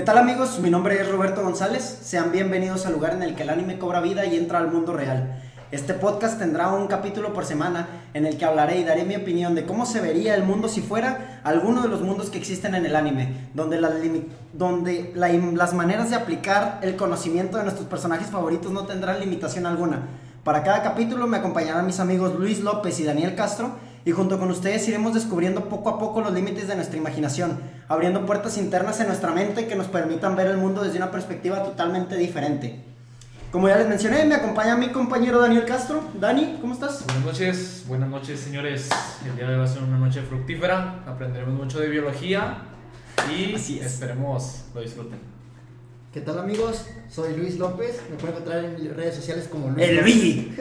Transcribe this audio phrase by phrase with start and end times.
[0.00, 0.58] ¿Qué tal amigos?
[0.60, 1.98] Mi nombre es Roberto González.
[2.00, 4.94] Sean bienvenidos al lugar en el que el anime cobra vida y entra al mundo
[4.94, 5.42] real.
[5.72, 9.54] Este podcast tendrá un capítulo por semana en el que hablaré y daré mi opinión
[9.54, 12.86] de cómo se vería el mundo si fuera alguno de los mundos que existen en
[12.86, 13.92] el anime, donde, las,
[14.54, 19.66] donde la- las maneras de aplicar el conocimiento de nuestros personajes favoritos no tendrán limitación
[19.66, 20.08] alguna.
[20.44, 23.72] Para cada capítulo me acompañarán mis amigos Luis López y Daniel Castro
[24.04, 28.24] y junto con ustedes iremos descubriendo poco a poco los límites de nuestra imaginación, abriendo
[28.26, 32.16] puertas internas en nuestra mente que nos permitan ver el mundo desde una perspectiva totalmente
[32.16, 32.84] diferente.
[33.52, 36.04] Como ya les mencioné, me acompaña mi compañero Daniel Castro.
[36.14, 37.04] Dani, ¿cómo estás?
[37.04, 38.88] Buenas noches, buenas noches señores.
[39.26, 41.02] El día de hoy va a ser una noche fructífera.
[41.04, 42.58] Aprenderemos mucho de biología
[43.28, 43.68] y es.
[43.70, 45.39] esperemos lo disfruten.
[46.12, 46.86] ¿Qué tal amigos?
[47.08, 50.00] Soy Luis López, me pueden encontrar en mis redes sociales como Luis El.
[50.00, 50.52] Luigi.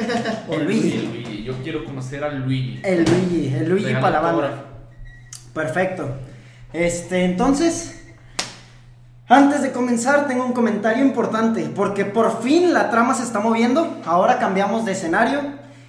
[0.52, 1.44] El Luigi.
[1.44, 2.80] Yo quiero conocer al Luigi.
[2.84, 4.66] El Luigi, el Luigi para la banda.
[5.52, 6.08] Perfecto.
[6.72, 8.00] Este, entonces,
[9.28, 14.02] antes de comenzar, tengo un comentario importante, porque por fin la trama se está moviendo.
[14.06, 15.42] Ahora cambiamos de escenario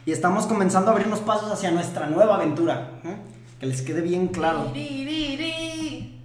[0.06, 2.92] y estamos comenzando a abrirnos pasos hacia nuestra nueva aventura.
[3.04, 3.16] ¿eh?
[3.60, 4.70] Que les quede bien claro.
[4.72, 6.18] Tiririri,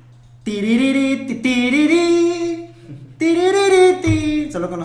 [0.45, 2.04] ti, tiriri, tiririri,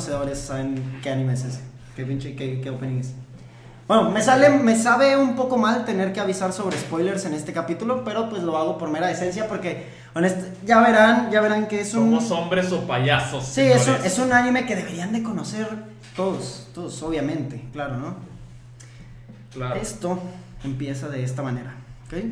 [0.00, 1.60] conocedores saben qué anime es ese.
[1.94, 3.12] Qué pinche, qué, qué opening es.
[3.86, 7.52] Bueno, me sale, me sabe un poco mal tener que avisar sobre spoilers en este
[7.52, 11.80] capítulo, pero pues lo hago por mera decencia porque, honest, ya verán, ya verán que
[11.80, 12.18] es un...
[12.18, 13.44] Somos hombres o payasos.
[13.44, 15.66] Sí, es un, es un anime que deberían de conocer
[16.16, 18.14] todos, todos, obviamente, claro, ¿no?
[19.52, 19.74] Claro.
[19.74, 20.18] Esto
[20.64, 21.74] empieza de esta manera,
[22.06, 22.24] ¿ok?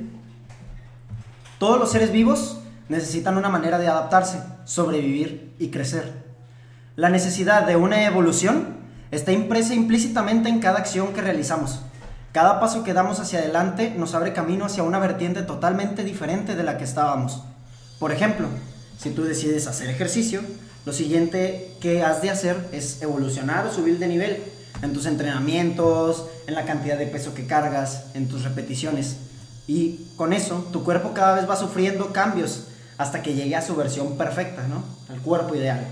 [1.58, 6.27] Todos los seres vivos necesitan una manera de adaptarse, sobrevivir y crecer.
[6.98, 8.74] La necesidad de una evolución
[9.12, 11.78] está impresa implícitamente en cada acción que realizamos.
[12.32, 16.64] Cada paso que damos hacia adelante nos abre camino hacia una vertiente totalmente diferente de
[16.64, 17.44] la que estábamos.
[18.00, 18.48] Por ejemplo,
[18.98, 20.40] si tú decides hacer ejercicio,
[20.86, 24.42] lo siguiente que has de hacer es evolucionar o subir de nivel
[24.82, 29.18] en tus entrenamientos, en la cantidad de peso que cargas, en tus repeticiones.
[29.68, 32.64] Y con eso, tu cuerpo cada vez va sufriendo cambios
[32.96, 34.82] hasta que llegue a su versión perfecta, ¿no?
[35.08, 35.86] Al cuerpo ideal.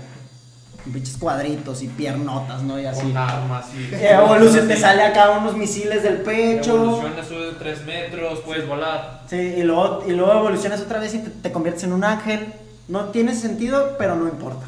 [0.87, 2.79] Con pinches cuadritos y piernotas, ¿no?
[2.79, 3.01] Y así.
[3.01, 3.93] Con armas y.
[4.05, 6.75] Evolución te sale acá unos misiles del pecho.
[6.75, 9.23] Evoluciona, sube de 3 metros, puedes volar.
[9.29, 12.53] Sí, y luego, y luego evolucionas otra vez y te, te conviertes en un ángel.
[12.87, 14.65] No tiene sentido, pero no importa.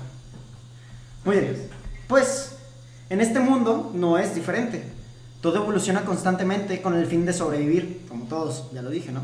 [1.23, 1.69] Muy bien.
[2.09, 2.57] Pues,
[3.09, 4.83] en este mundo no es diferente.
[5.39, 9.21] Todo evoluciona constantemente con el fin de sobrevivir, como todos, ya lo dije, ¿no?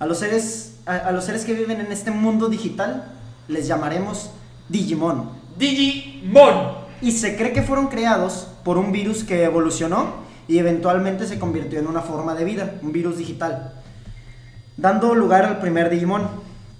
[0.00, 3.12] A los seres, a, a los seres que viven en este mundo digital
[3.46, 4.30] les llamaremos
[4.68, 5.39] Digimon.
[5.58, 6.80] Digimon.
[7.02, 10.14] Y se cree que fueron creados por un virus que evolucionó
[10.48, 13.72] y eventualmente se convirtió en una forma de vida, un virus digital,
[14.76, 16.28] dando lugar al primer Digimon.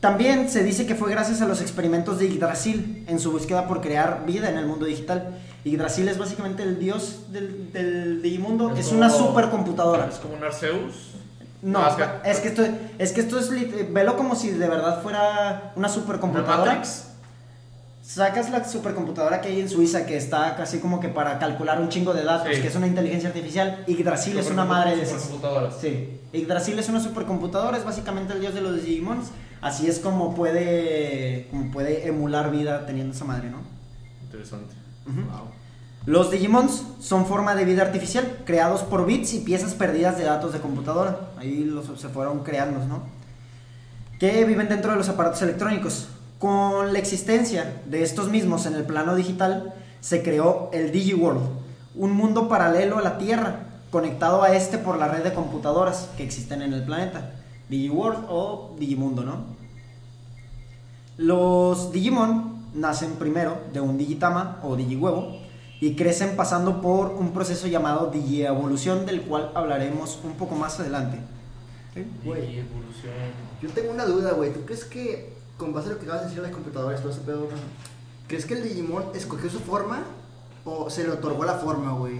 [0.00, 3.80] También se dice que fue gracias a los experimentos de Yggdrasil en su búsqueda por
[3.80, 5.38] crear vida en el mundo digital.
[5.64, 10.06] Yggdrasil es básicamente el dios del, del Digimundo, es, Es una como- supercomputadora.
[10.10, 11.10] Es como un Arceus.
[11.62, 12.62] No, No, es que- es que esto
[12.98, 13.50] es que esto es
[13.92, 16.72] velo como si de verdad fuera una Una supercomputadora.
[16.76, 17.09] Matrix.
[18.12, 21.90] Sacas la supercomputadora que hay en Suiza que está casi como que para calcular un
[21.90, 22.60] chingo de datos, Sí.
[22.60, 23.84] que es una inteligencia artificial.
[23.86, 25.30] Yggdrasil es una madre de esas.
[25.80, 29.28] Sí, Yggdrasil es una supercomputadora, es básicamente el dios de los Digimons.
[29.60, 33.58] Así es como puede, como puede emular vida teniendo esa madre, ¿no?
[34.24, 34.74] Interesante.
[35.06, 35.20] Ujú.
[35.30, 35.44] Wow.
[36.06, 40.52] Los Digimons son forma de vida artificial, creados por bits y piezas perdidas de datos
[40.52, 41.30] de computadora.
[41.38, 43.04] Ahí los, se fueron creando, ¿no?
[44.18, 46.08] Que viven dentro de los aparatos electrónicos.
[46.40, 51.42] Con la existencia de estos mismos en el plano digital, se creó el DigiWorld,
[51.94, 56.24] un mundo paralelo a la Tierra, conectado a este por la red de computadoras que
[56.24, 57.32] existen en el planeta.
[57.68, 59.44] DigiWorld o Digimundo, ¿no?
[61.18, 65.36] Los Digimon nacen primero de un Digitama o Digihuevo
[65.78, 71.18] y crecen pasando por un proceso llamado Digievolución del cual hablaremos un poco más adelante.
[71.94, 72.06] ¿Sí?
[72.24, 72.62] Güey.
[73.60, 74.54] Yo tengo una duda, güey.
[74.54, 75.29] ¿Tú crees que,
[75.60, 77.56] con base a lo que acabas de decir de las computadoras, todo ese pedo, güey,
[78.26, 80.02] ¿crees que el Digimon escogió su forma
[80.64, 82.14] o se le otorgó la forma, güey?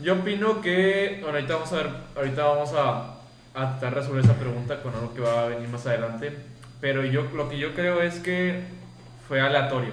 [0.00, 3.14] Yo opino que bueno, ahorita vamos a ver, ahorita vamos a,
[3.54, 6.34] a tratar de resolver esa pregunta con algo que va a venir más adelante.
[6.80, 8.64] Pero yo lo que yo creo es que
[9.28, 9.92] fue aleatorio.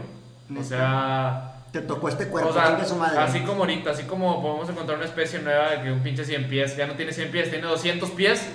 [0.58, 3.20] O sea, Te tocó este cuerpo, o sea, su madre.
[3.20, 6.50] así como ahorita, así como podemos encontrar una especie nueva de que un pinche 100
[6.50, 8.50] pies ya no tiene 100 pies, tiene 200 pies.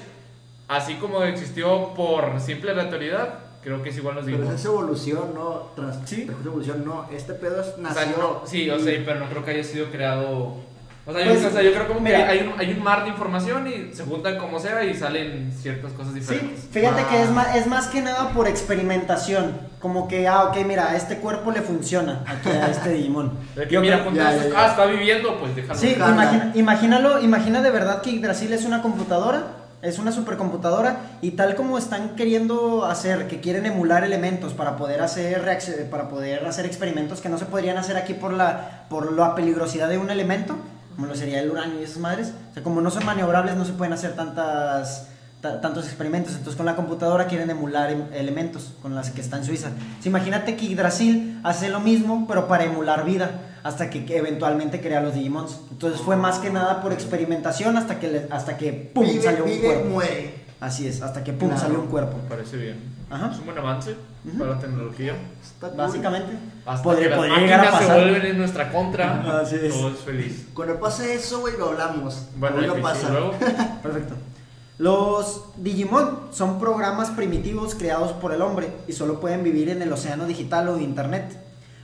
[0.67, 4.49] Así como existió por simple aleatoriedad, creo que es igual los Pero digo.
[4.51, 5.71] esa es evolución, no.
[5.75, 6.29] Trans Sí.
[6.45, 7.07] evolución, no.
[7.11, 8.03] Este pedo es O nació.
[8.03, 10.63] sea, no, sí, o sea, pero no creo que haya sido creado
[11.07, 12.17] O sea, yo, Pues, o sea, yo creo como mira.
[12.17, 15.53] que hay un, hay un mar de información y se juntan como sea y salen
[15.53, 16.65] ciertas cosas Sí, diferentes.
[16.71, 17.09] fíjate Ah.
[17.11, 19.53] que es más, es más que nada por experimentación.
[19.81, 23.33] Como que, ah, ok, mira, a este cuerpo le funciona aquí a este Digimon.
[23.55, 24.53] Que Yo mira, ya, ya, ya.
[24.57, 25.79] ah, está viviendo, pues déjalo.
[25.79, 29.43] Sí, imagina- imagínalo, imagina de verdad que Yggdrasil es una computadora,
[29.85, 35.01] es una supercomputadora y tal como están queriendo hacer, que quieren emular elementos para poder
[35.03, 35.45] hacer
[35.91, 39.89] para poder hacer experimentos que no se podrían hacer aquí por la por la peligrosidad
[39.89, 40.57] de un elemento,
[40.95, 43.65] como lo sería el uranio y esas madres, o sea, como no son maniobrables no
[43.65, 45.09] se pueden hacer tantas
[45.41, 49.37] ta- tantos experimentos, entonces con la computadora quieren emular em- elementos con las que está
[49.37, 49.69] en Suiza.
[50.05, 53.31] Imagínate que Yggdrasil hace lo mismo, pero para emular vida,
[53.65, 55.59] hasta que, eventualmente crea los Digimons.
[55.73, 59.43] Entonces fue más que nada por experimentación hasta que, le- hasta que pum, Vive, salió
[59.45, 59.89] un vive, cuerpo.
[59.89, 60.35] muere.
[60.61, 61.63] Así es, hasta que pum, Claro.
[61.63, 62.17] salió un cuerpo.
[62.29, 62.95] Parece bien.
[63.11, 63.31] Ajá.
[63.33, 63.97] Es un buen avance
[64.27, 64.39] Ujú.
[64.39, 65.15] para la tecnología.
[65.43, 65.69] Está.
[65.71, 66.33] Básicamente.
[66.65, 68.01] Hasta Podría- que las podría llegar a máquinas se pasar.
[68.11, 69.73] vuelven en nuestra contra, Así es.
[69.75, 70.47] todo es feliz.
[70.55, 72.23] Cuando pase eso, güey, lo hablamos.
[72.37, 73.09] Bueno, sí, pasa.
[73.11, 73.33] luego.
[73.83, 74.15] Perfecto.
[74.79, 79.93] Los Digimon son programas primitivos creados por el hombre y solo pueden vivir en el
[79.93, 81.39] océano digital o internet.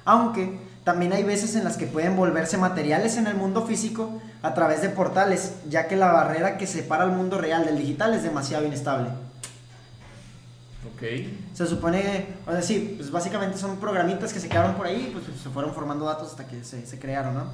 [0.04, 0.58] Aunque
[0.90, 4.82] también hay veces en las que pueden volverse materiales en el mundo físico a través
[4.82, 8.66] de portales, ya que la barrera que separa el mundo real del digital es demasiado
[8.66, 9.08] inestable.
[10.92, 11.02] Ok.
[11.54, 15.24] Se supone, o sea, sí, pues básicamente son programitas que se quedaron por ahí, pues
[15.40, 17.44] se fueron formando datos hasta que se, se crearon, ¿no?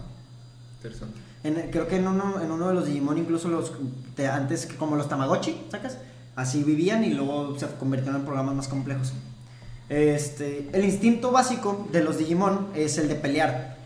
[0.79, 1.19] Interesante.
[1.45, 3.71] En- creo que en uno, en uno de los Digimon, incluso los
[4.17, 5.99] de antes, como los Tamagotchi, ¿sacas?
[6.37, 9.13] Así vivían y luego se convirtieron en programas más complejos.
[9.89, 13.77] Este, el instinto básico de los Digimon es el de pelear,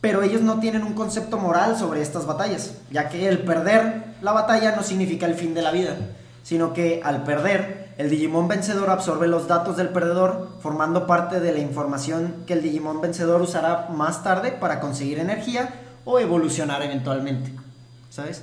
[0.00, 4.32] pero ellos no tienen un concepto moral sobre estas batallas, ya que el perder la
[4.32, 5.96] batalla no significa el fin de la vida,
[6.42, 11.52] sino que al perder, el Digimon vencedor absorbe los datos del perdedor, formando parte de
[11.52, 15.68] la información que el Digimon vencedor usará más tarde para conseguir energía
[16.06, 17.52] o evolucionar eventualmente.
[18.08, 18.42] ¿Sabes?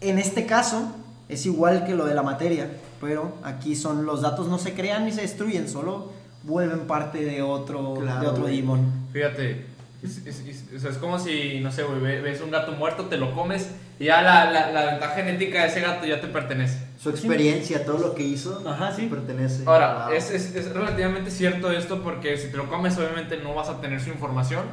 [0.00, 0.92] En este caso
[1.28, 2.70] es igual que lo de la materia,
[3.00, 6.12] pero aquí son los datos no se crean ni se destruyen, solo
[6.42, 8.54] vuelven parte de otro, Claro, de otro güey.
[8.56, 9.08] Digimon.
[9.12, 9.66] Fíjate,
[10.02, 12.72] es, es- es- o sea, es como si, no sé, güey, ve- ves un gato
[12.72, 16.20] muerto, te lo comes y ya la, la, la ventaja genética de ese gato ya
[16.20, 16.88] te pertenece.
[16.98, 19.06] Su experiencia, todo lo que hizo, Ajá, sí.
[19.06, 19.62] pertenece.
[19.66, 20.14] Ahora, Wow.
[20.16, 23.80] es, es, es relativamente cierto esto porque si te lo comes obviamente no vas a
[23.80, 24.64] tener su información,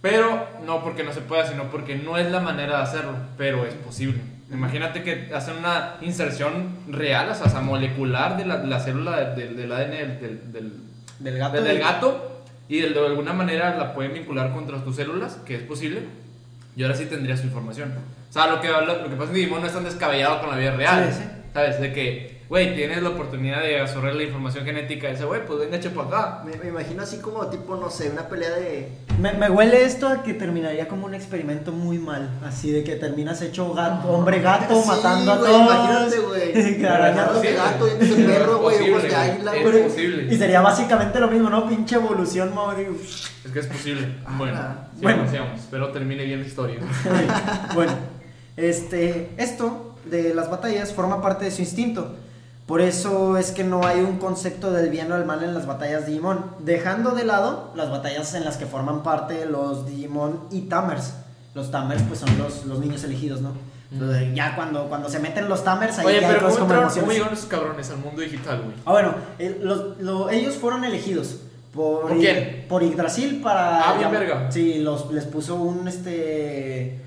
[0.00, 3.64] pero no porque no se pueda, sino porque no es la manera de hacerlo, pero
[3.66, 4.20] es posible.
[4.50, 9.46] Imagínate que hacen una inserción real, o sea, molecular de la, de la célula de-
[9.48, 9.90] de- del ADN
[10.20, 10.52] del,
[11.20, 11.54] del- gato.
[11.56, 15.54] del, del gato y de, de alguna manera la pueden vincular contra tus células, que
[15.56, 16.00] es posible,
[16.76, 17.92] y ahora sí tendría su información.
[18.28, 20.50] O sea, lo que, lo, lo que pasa en Digimon no es tan descabellado con
[20.50, 21.10] la vida real.
[21.12, 21.28] Sí, sí.
[21.54, 21.80] ¿Sabes?
[21.80, 25.58] De que, güey, tienes la oportunidad de absorber la información genética de ese güey, pues
[25.60, 26.42] venga, chepa acá.
[26.44, 28.88] Me, me imagino así como tipo, no sé, una pelea de.
[29.18, 32.96] Me, me huele esto a que terminaría como un experimento muy mal, así de que
[32.96, 35.60] terminas hecho gato, hombre gato, Sí, matando a todos.
[35.62, 36.78] Imagínate, güey.
[36.78, 39.82] Claro, de gato, de perro, güey, ojos de águila, Es güey.
[39.84, 40.34] posible.
[40.34, 41.66] Y sería básicamente lo mismo, ¿no?
[41.66, 42.96] Pinche evolución, digo.
[43.46, 44.08] Es que es posible.
[44.36, 45.30] Bueno, Ah, sigamos, bueno.
[45.30, 45.58] sigamos.
[45.60, 46.80] Espero termine bien la historia.
[47.74, 47.92] bueno,
[48.58, 52.14] este, esto de las batallas forma parte de su instinto.
[52.66, 55.66] Por eso es que no hay un concepto del bien o del mal en las
[55.66, 60.62] batallas Digimon, dejando de lado las batallas en las que forman parte los Digimon y
[60.62, 61.14] Tamers.
[61.54, 63.50] Los Tamers pues son los, los niños elegidos, ¿no?
[63.90, 66.74] Entonces, ya cuando, cuando se meten los Tamers ahí Oye, ya hay pero cosas ¿cómo,
[66.74, 66.88] como.
[67.00, 68.74] ¿cómo llegaron esos cabrones al mundo digital, güey?
[68.86, 69.14] Ah, bueno,
[69.60, 71.40] los- lo- ellos fueron elegidos
[71.74, 72.64] por, ¿Por quién?
[72.70, 73.90] por Yggdrasil para.
[73.90, 74.50] Ah, bien verga.
[74.50, 77.00] Sí, los, les puso un este.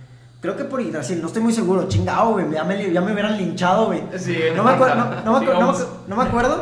[0.46, 1.88] Creo que por Yggdrasil, no estoy muy seguro.
[1.88, 2.52] Chingado, güey.
[2.52, 4.04] Ya me, ya me hubieran linchado, güey.
[4.20, 5.60] Sí, no, me acuerdo, no, no me acuerdo-
[6.08, 6.58] no me acuerdo.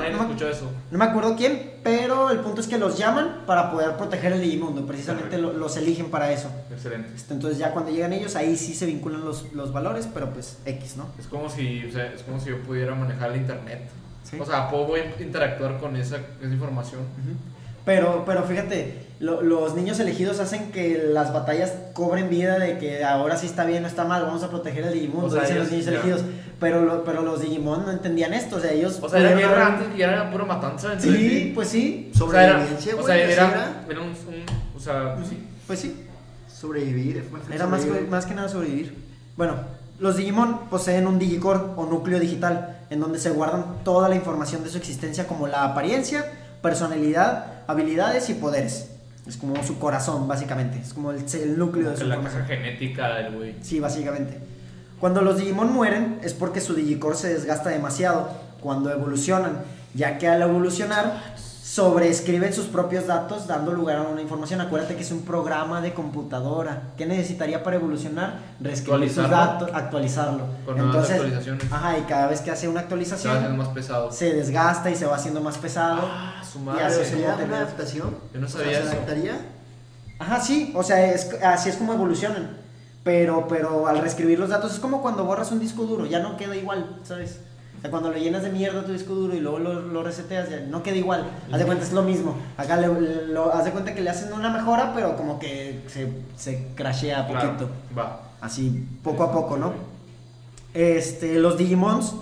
[0.89, 4.41] No me, acuerdo quién, pero el punto es que los llaman para poder proteger el
[4.41, 4.85] Digimundo.
[4.85, 6.49] Precisamente lo- los eligen para eso.
[6.71, 7.09] Excelente.
[7.13, 10.59] Este, Entonces, ya cuando llegan ellos, ahí sí se vinculan los, los valores, pero pues
[10.65, 11.07] X, ¿no?
[11.19, 13.89] Es como si, o sea, es como si yo pudiera manejar el internet.
[14.23, 14.39] Sí.
[14.39, 17.01] O sea, puedo interactuar con esa, esa información.
[17.85, 23.03] Pero, pero fíjate, lo- los niños elegidos hacen que las batallas cobren vida de que
[23.03, 25.57] ahora sí está bien o está mal, vamos a proteger el Digimundo, O sea, dicen
[25.57, 25.91] ellos- los niños ya.
[25.93, 26.21] elegidos.
[26.59, 28.99] Pero, lo- pero los Digimon no entendían esto, o sea, ellos...
[29.01, 30.97] O sea, era guerra haber- antes que era pura matanza.
[30.97, 31.51] Sí, sí.
[31.53, 33.33] pues sí, O sea, era, Sobrevivencia, o sea, era,
[33.89, 34.01] era.
[34.01, 34.45] un, un-
[34.77, 35.47] o sea, pues sí.
[35.67, 36.05] pues sí.
[36.47, 37.27] Sobrevivir.
[37.29, 38.95] fue Era más que, más que nada sobrevivir.
[39.35, 39.55] Bueno,
[39.99, 44.63] los Digimon poseen un Digicore o núcleo digital, en donde se guardan toda la información
[44.63, 46.25] de su existencia como la apariencia,
[46.61, 48.89] personalidad, habilidades y poderes.
[49.27, 50.79] Es como su corazón, básicamente.
[50.79, 53.55] Es como el, el núcleo de su la caja genética del güey.
[53.61, 54.37] Sí, básicamente.
[54.99, 58.29] Cuando los Digimon mueren es porque su Digicore se desgasta demasiado
[58.61, 59.59] cuando evolucionan,
[59.93, 64.61] ya que al evolucionar sobreescriben sus propios datos dando lugar a una información.
[64.61, 66.83] Acuérdate que es un programa de computadora.
[66.97, 68.39] ¿Qué necesitaría para evolucionar?
[68.59, 70.45] Reescribir sus datos, actualizarlo.
[70.65, 71.71] Con nuevas actualizaciones.
[71.71, 74.11] Ajá, y cada vez que hace una Se actualización más pesado.
[74.11, 76.01] se desgasta y se va haciendo más pesado.
[76.03, 76.83] Ah, su Y madre.
[76.83, 78.15] así ¿Pero es sería una adaptación?
[78.33, 78.91] Yo no O sea, sabía ¿Se eso.
[78.93, 79.37] adaptaría?
[80.19, 82.57] Ajá, sí, o sea, es, así es como evolucionan.
[83.03, 86.37] Pero, pero al reescribir los datos es como cuando borras un disco duro, ya no
[86.37, 87.39] queda igual, ¿sabes?
[87.77, 90.49] O sea, cuando le llenas de mierda tu disco duro y luego lo, lo reseteas,
[90.49, 91.25] ya no queda igual.
[91.51, 92.33] Haz de cuenta, es lo mismo.
[92.55, 92.87] Acá le,
[93.27, 97.27] lo, haz de cuenta que le hacen una mejora, pero como que se, se crashea
[97.27, 97.69] Claro, poquito.
[97.97, 98.21] Va.
[98.39, 99.73] Así, poco a poco, ¿no?
[100.73, 102.13] Este, los Digimons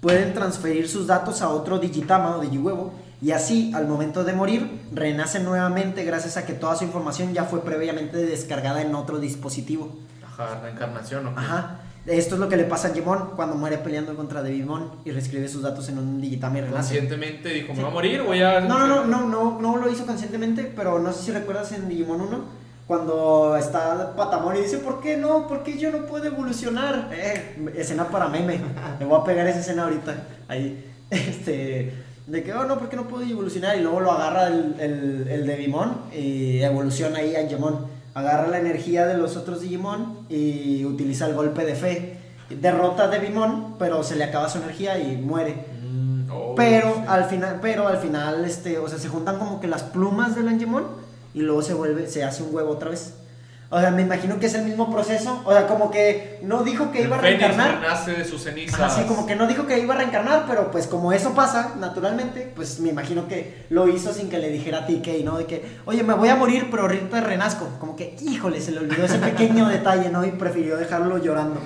[0.00, 4.80] pueden transferir sus datos a otro Digitama o Digihuevo y así, al momento de morir,
[4.92, 9.96] renacen nuevamente gracias a que toda su información ya fue previamente descargada en otro dispositivo.
[10.24, 11.40] Ajá, reencarnación, ¿o qué?
[11.40, 11.80] Ajá.
[12.06, 15.46] Esto es lo que le pasa a Jimon cuando muere peleando contra Devimon y reescribe
[15.48, 16.98] sus datos en un Digitama y renace.
[16.98, 18.60] Conscientemente dijo, me voy a morir, voy a...
[18.60, 21.88] No, no, no, no, no, no lo hizo conscientemente, pero no sé si recuerdas en
[21.88, 22.44] Digimon 1
[22.86, 25.46] cuando está Patamon y dice, ¿por qué no?
[25.46, 27.10] ¿Por qué yo no puedo evolucionar?
[27.12, 28.58] Eh, escena para meme.
[28.98, 30.14] Le voy a pegar esa escena ahorita.
[30.48, 30.90] Ahí.
[31.10, 32.07] Este.
[32.28, 33.78] De que, oh no, ¿por qué no puedo evolucionar?
[33.78, 37.86] Y luego lo agarra el, el, el Devimon y evoluciona ahí a Digimon.
[38.12, 42.18] Agarra la energía de los otros Digimon y utiliza el golpe de fe.
[42.50, 45.64] Derrota a Devimon, pero se le acaba su energía y muere.
[45.82, 47.00] Mm, oh, Pero sí.
[47.08, 50.48] al final, pero al final, este, o sea, se juntan como que las plumas del
[50.48, 50.84] Angemon
[51.32, 53.14] y luego se vuelve, se hace un huevo otra vez.
[53.70, 55.42] O sea, me imagino que es el mismo proceso.
[55.44, 57.80] O sea, como que no dijo que El iba a reencarnar.
[57.82, 58.80] renace de sus cenizas.
[58.80, 62.50] Así como que no dijo que iba a reencarnar, pero pues como eso pasa naturalmente,
[62.56, 65.36] pues me imagino que lo hizo sin que le dijera a TK, ¿no?
[65.36, 67.68] De que, oye, me voy a morir, pero ahorita renazco.
[67.78, 70.24] Como que, híjole, se le olvidó ese pequeño detalle, ¿no?
[70.24, 71.60] Y prefirió dejarlo llorando.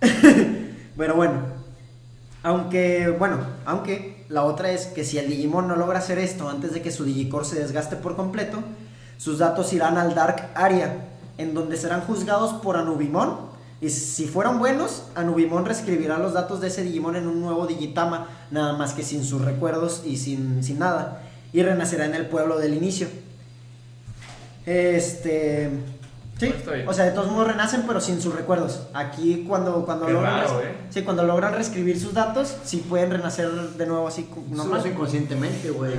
[0.96, 1.42] pero bueno,
[2.42, 6.72] aunque, bueno, aunque la otra es que si el Digimon no logra hacer esto antes
[6.72, 8.58] de que su Digicore se desgaste por completo,
[9.18, 13.50] sus datos irán al Dark Area, en donde serán juzgados por Anubimon.
[13.80, 18.28] Y si fueron buenos, Anubimon reescribirá los datos de ese Digimon en un nuevo Digitama,
[18.50, 21.22] nada más que sin sus recuerdos y sin, sin nada.
[21.52, 23.08] Y renacerá en el pueblo del inicio.
[24.66, 25.70] Este.
[26.38, 28.82] Sí, Pues o sea, de todos modos renacen, pero sin sus recuerdos.
[28.94, 30.40] Aquí, cuando, cuando Qué logran.
[30.40, 30.74] raro, ¿eh?
[30.88, 35.70] Sí, cuando logran reescribir sus datos, sí pueden renacer de nuevo así No hace inconscientemente,
[35.70, 35.92] güey.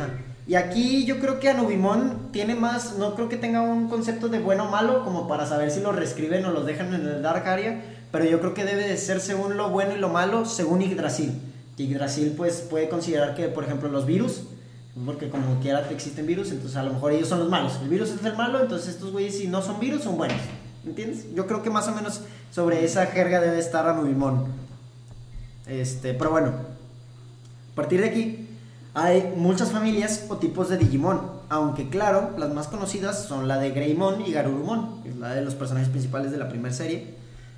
[0.47, 4.39] Y aquí yo creo que Anubimon tiene más, no creo que tenga un concepto de
[4.39, 7.47] bueno o malo como para saber si lo reescriben o los dejan en el Dark
[7.47, 7.81] Area,
[8.11, 11.39] pero yo creo que debe de ser según lo bueno y lo malo, según Yggdrasil.
[11.77, 14.43] Yggdrasil pues puede considerar que, por ejemplo, los virus,
[15.05, 17.79] porque como quiera existen virus, entonces a lo mejor ellos son los malos.
[17.81, 20.37] El virus es el malo, entonces estos güeyes si no son virus son buenos.
[20.85, 21.27] ¿Entiendes?
[21.35, 22.21] Yo creo que más o menos
[22.51, 24.47] sobre esa jerga debe estar Anubimon.
[25.67, 28.47] Este, pero bueno, a partir de aquí,
[28.93, 33.71] hay muchas familias o tipos de Digimon, aunque claro, las más conocidas son la de
[33.71, 37.15] Greymon y Garurumon, que es la de los personajes principales de la primera serie.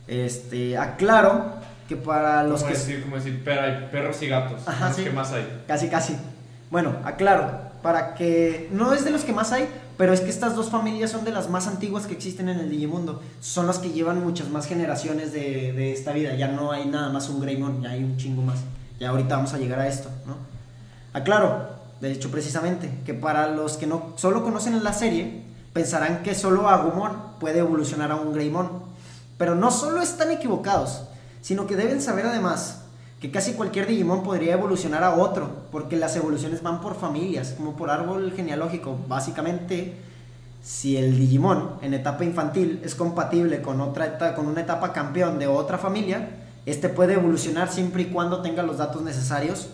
[0.08, 1.46] Este, aclaro
[1.88, 4.62] que para los que decir, como decir, pero hay perros y gatos.
[4.68, 5.04] Ajá, Los sí.
[5.04, 5.64] que más hay?
[5.68, 6.16] casi casi.
[6.70, 10.56] Bueno, aclaro, para que no es de los que más hay, pero es que estas
[10.56, 13.22] dos familias son de las más antiguas que existen en el Digimundo.
[13.42, 16.36] Son las que llevan muchas más generaciones de, de esta vida.
[16.36, 18.60] Ya no hay nada más un Greymon, ya hay un chingo más.
[19.00, 20.38] Ya ahorita vamos a llegar a esto, ¿no?
[21.14, 21.70] Aclaro,
[22.02, 25.44] de hecho precisamente, que para los que no solo conocen la serie,
[25.74, 28.70] pensarán que solo Agumon puede evolucionar a un Greymon.
[29.38, 31.04] Pero no solo están equivocados,
[31.42, 32.80] sino que deben saber además
[33.20, 37.74] que casi cualquier Digimon podría evolucionar a otro, porque las evoluciones van por familias, como
[37.78, 38.98] por árbol genealógico.
[39.08, 39.96] Básicamente,
[40.62, 45.48] si el Digimon en etapa infantil es compatible con, otra con una etapa campeón de
[45.48, 46.32] otra familia,
[46.66, 49.70] este puede evolucionar siempre y cuando tenga los datos necesarios,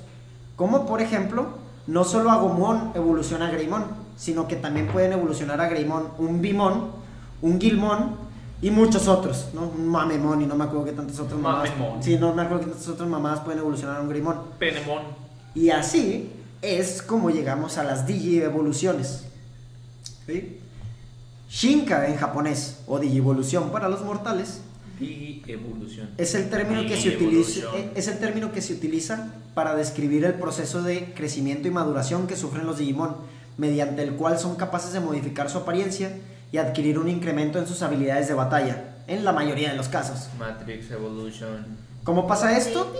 [0.59, 1.47] como por ejemplo,
[1.87, 3.85] no solo Agumon evoluciona a Greymon,
[4.17, 6.91] sino que también pueden evolucionar a Greymon un Bimon,
[7.41, 8.17] un Gilmon
[8.61, 9.69] y muchos otros, ¿no?
[9.69, 11.69] Un Mamemon y no me acuerdo que tantas otras mamadas.
[11.69, 12.03] Mamemon.
[12.03, 14.35] Sí, no me acuerdo que tantas otras mamadas pueden evolucionar a un Greymon.
[14.59, 15.03] Penemon.
[15.55, 16.29] Y así
[16.61, 19.23] es como llegamos a las Digi-evoluciones.
[20.25, 20.59] ¿Sí?
[21.49, 24.59] Shinka en japonés, o Digivolución para los mortales,
[24.99, 26.09] Digi-evolución.
[26.17, 27.91] es el término que se utiliza Digi-evolución.
[27.95, 32.37] es el término que se utiliza para describir el proceso de crecimiento y maduración que
[32.37, 33.17] sufren los Digimon,
[33.57, 36.17] mediante el cual son capaces de modificar su apariencia
[36.49, 40.29] y adquirir un incremento en sus habilidades de batalla, en la mayoría de los casos.
[40.39, 41.75] Matrix Evolution.
[42.05, 42.95] ¿Cómo pasa esto?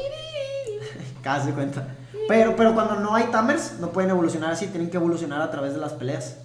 [1.23, 1.95] Casi cuenta.
[2.27, 5.71] Pero, pero cuando no hay Tamers, no pueden evolucionar así, tienen que evolucionar a través
[5.71, 6.39] de las peleas.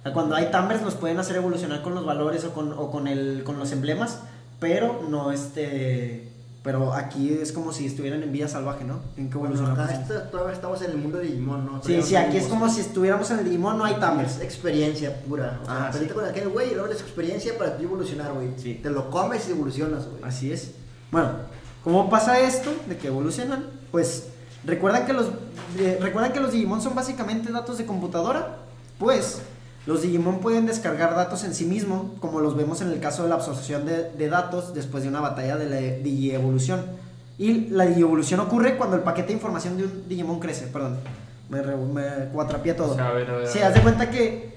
[0.00, 2.90] O sea, cuando hay Tamers, nos pueden hacer evolucionar con los valores o con, o
[2.90, 4.22] con, el, con los emblemas,
[4.58, 6.29] pero no este.
[6.62, 9.00] Pero aquí es como si estuvieran en vida salvaje, ¿no?
[9.16, 9.88] En que Bueno, acá
[10.30, 11.72] todavía estamos en el mundo de Digimon, ¿no?
[11.76, 14.36] Sí, Todavía sí, aquí es como si estuviéramos en el Digimon, no hay Tamers.
[14.36, 15.58] Es experiencia pura.
[15.62, 16.06] O sea, Ah, sí.
[16.08, 18.50] con aquel güey y luego es experiencia para tú evolucionar, güey.
[18.58, 18.78] Sí.
[18.82, 20.22] Te lo comes y evolucionas, güey.
[20.22, 20.72] Así es.
[21.10, 21.30] Bueno,
[21.82, 23.64] ¿cómo pasa esto de que evolucionan?
[23.90, 24.26] Pues
[24.64, 25.28] recuerdan que los
[25.78, 28.58] eh, recuerdan que los Digimon son básicamente datos de computadora.
[28.98, 29.40] Pues
[29.86, 33.28] los Digimon pueden descargar datos en sí mismos, como los vemos en el caso de
[33.30, 36.84] la absorción de, de datos después de una batalla de la digievolución.
[37.38, 40.66] Y la digievolución ocurre cuando el paquete de información de un Digimon crece.
[40.66, 40.98] Perdón,
[41.48, 42.92] me, re- me cuatrapié todo.
[42.92, 44.50] O sea, ver, ver, Sí, haz de cuenta que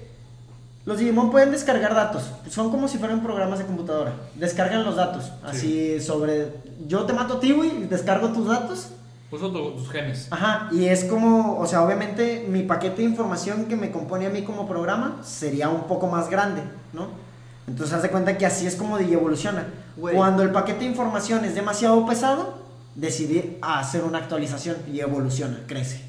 [0.84, 2.30] los Digimon pueden descargar datos.
[2.50, 4.12] Son como si fueran programas de computadora.
[4.34, 5.32] Descargan los datos.
[5.42, 6.48] Así sobre.
[6.86, 8.88] Yo te mato a ti, güey, descargo tus datos.
[9.30, 10.28] Uso tu- tus genes.
[10.30, 10.68] Ajá.
[10.72, 11.58] Y es como.
[11.58, 15.68] O sea, obviamente mi paquete de información que me compone a mí como programa sería
[15.70, 16.62] un poco más grande,
[16.92, 17.08] ¿no?
[17.66, 19.66] Entonces haz de cuenta que así es como evoluciona.
[19.96, 20.14] Güey.
[20.14, 22.58] Cuando el paquete de información es demasiado pesado,
[22.94, 26.02] decidí hacer una actualización y evoluciona, crece.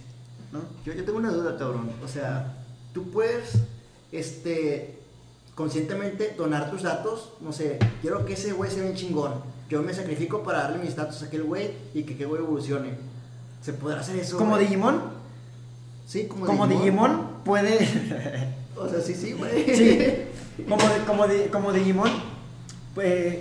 [0.52, 0.60] ¿no?
[0.86, 1.90] Yo, yo tengo una duda, cabrón.
[2.04, 2.54] O sea,
[2.94, 3.60] tú puedes,
[4.12, 5.00] este,
[5.56, 7.32] conscientemente donar tus datos.
[7.42, 9.34] No sé, quiero que ese güey sea bien chingón.
[9.70, 12.90] Yo me sacrifico para darle mis datos a aquel güey y que aquel güey evolucione.
[13.64, 14.38] ¿Se podrá hacer eso?
[14.38, 14.66] Como güey?
[14.66, 15.02] Digimon,
[16.08, 17.80] Sí, como, como Digimon puede.
[18.76, 19.76] O sea, sí, sí, güey.
[19.76, 19.98] Sí,
[20.70, 22.12] como, de- como, de- como Digimon,
[22.94, 23.38] pues,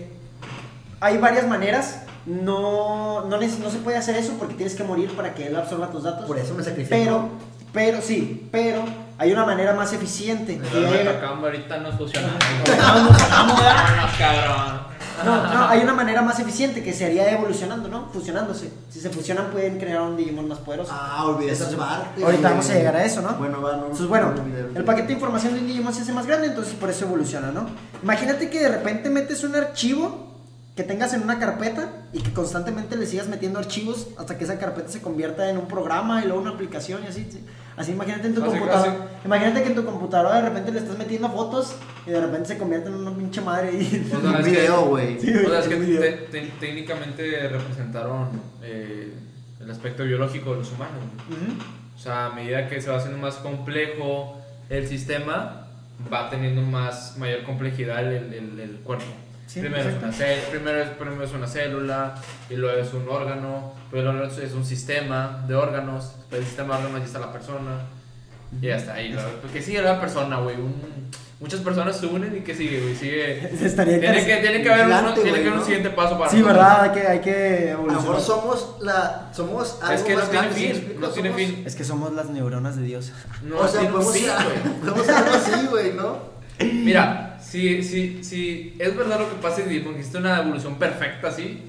[1.00, 2.00] hay varias maneras.
[2.24, 5.56] No, no, neces- no se puede hacer eso porque tienes que morir para que él
[5.56, 6.24] absorba tus datos.
[6.24, 6.96] Por eso me sacrifico.
[6.96, 7.28] Pero,
[7.72, 8.82] pero sí, pero
[9.18, 10.58] hay una manera más eficiente.
[10.72, 10.88] Pero
[11.20, 12.38] que- ahorita nos fusionamos.
[12.78, 14.93] Vámonos, Vámonos, cabrón.
[15.24, 18.08] No, no, hay una manera más eficiente que sería evolucionando, ¿no?
[18.12, 18.72] Fusionándose.
[18.90, 20.92] Si se fusionan pueden crear un Digimon más poderoso.
[20.92, 22.24] Ah, olvidé esa parte.
[22.24, 23.34] Ahorita vamos a llegar a eso, ¿no?
[23.34, 23.82] Bueno, va, no.
[23.82, 26.74] Entonces, bueno, no el paquete de información de un Digimon se hace más grande, entonces
[26.74, 27.66] por eso evoluciona, ¿no?
[28.02, 30.33] Imagínate que de repente metes un archivo
[30.76, 34.58] que tengas en una carpeta y que constantemente le sigas metiendo archivos hasta que esa
[34.58, 37.28] carpeta se convierta en un programa y luego una aplicación y así.
[37.30, 37.44] sí.
[37.76, 39.08] Así imagínate en tu computadora.
[39.24, 41.74] Imagínate que en tu computadora de repente le estás metiendo fotos
[42.06, 44.06] y de repente se convierte en una pinche madre y...
[44.14, 45.20] O sea, Un video, güey.
[45.20, 48.28] Sí, O sea, es que te- te- técnicamente representaron
[48.62, 49.12] eh,
[49.60, 51.02] el aspecto biológico de los humanos.
[51.28, 51.58] Ujú.
[51.96, 54.36] O sea, a medida que se va haciendo más complejo
[54.68, 55.66] el sistema,
[56.12, 59.04] va teniendo más mayor complejidad el, el- el cuerpo.
[59.46, 60.10] Sí, primero, es una
[60.50, 62.14] primero, es, primero es una célula,
[62.50, 66.84] y luego es un órgano, luego es un sistema de órganos, después del sistema de
[66.86, 67.70] órganos ya está la persona,
[68.60, 69.10] y ya está ahí.
[69.12, 69.20] ¿no?
[69.42, 70.56] Porque sigue la persona, güey.
[70.56, 72.94] un- muchas personas se unen y que sigue, güey.
[72.96, 73.50] Sigue.
[73.66, 75.64] Estaría Tiene que, tiene que haber, uno- tiene que haber un ¿no?
[75.64, 76.40] siguiente paso para Sí.
[76.42, 76.82] ¿verdad?
[76.82, 78.20] Hay que, hay que A lo mejor evolucionar.
[78.22, 79.30] somos la.
[79.34, 81.62] Somos algo Es que no más tiene ¿sí fin, no tiene Somos- fin.
[81.66, 83.12] Es que somos las neuronas de Dios.
[83.42, 84.24] No, o sea, podemos, güey.
[84.80, 86.18] podemos ser algo así, güey, ¿no?
[86.60, 91.62] Mira, si, si, si es verdad lo que pasa que existe una evolución perfecta así,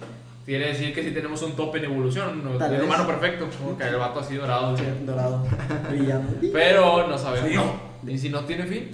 [0.46, 2.54] quiere decir que sí tenemos un tope en evolución, ¿no?
[2.54, 2.84] El vez.
[2.84, 4.76] humano perfecto, como que el vato así dorado.
[5.06, 5.46] Dorado,
[5.90, 6.34] brillando.
[6.52, 7.66] Pero no sabemos.
[8.08, 8.90] Y si no tiene fin,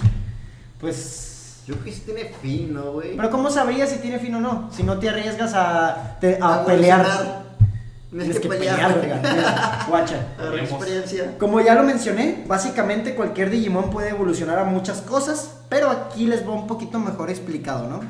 [0.80, 1.28] Pues.
[1.68, 3.16] Yo creo que sí tiene fin, ¿no, güey?
[3.16, 4.70] Pero ¿cómo sabrías si tiene fin o no?
[4.74, 7.06] Si no te arriesgas a, te- a A pelear.
[8.12, 9.86] Tienes que que pelear, verga.
[9.88, 10.28] Guacha.
[10.60, 11.38] Experiencia.
[11.38, 16.46] Como ya lo mencioné, básicamente cualquier Digimon puede evolucionar a muchas cosas, pero aquí les
[16.46, 18.02] va un poquito mejor explicado, ¿no?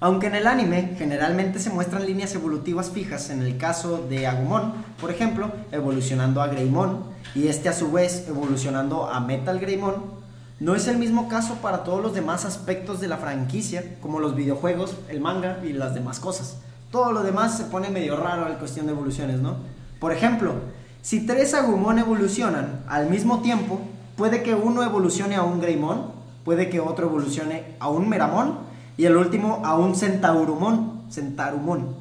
[0.00, 4.72] Aunque en el anime generalmente se muestran líneas evolutivas fijas, en el caso de Agumon,
[4.98, 7.04] por ejemplo, evolucionando a Greymon,
[7.34, 9.94] y este a su vez evolucionando a Metal Greymon,
[10.58, 14.34] no es el mismo caso para todos los demás aspectos de la franquicia, como los
[14.34, 16.56] videojuegos, el manga y las demás cosas.
[16.90, 19.56] Todo lo demás se pone medio raro en cuestión de evoluciones, ¿no?
[19.98, 20.54] Por ejemplo,
[21.02, 23.80] si tres Agumon evolucionan al mismo tiempo,
[24.16, 26.10] puede que uno evolucione a un Greymon,
[26.44, 28.58] puede que otro evolucione a un Meramon
[28.96, 31.94] y el último a un Centaurumon, Centarumon,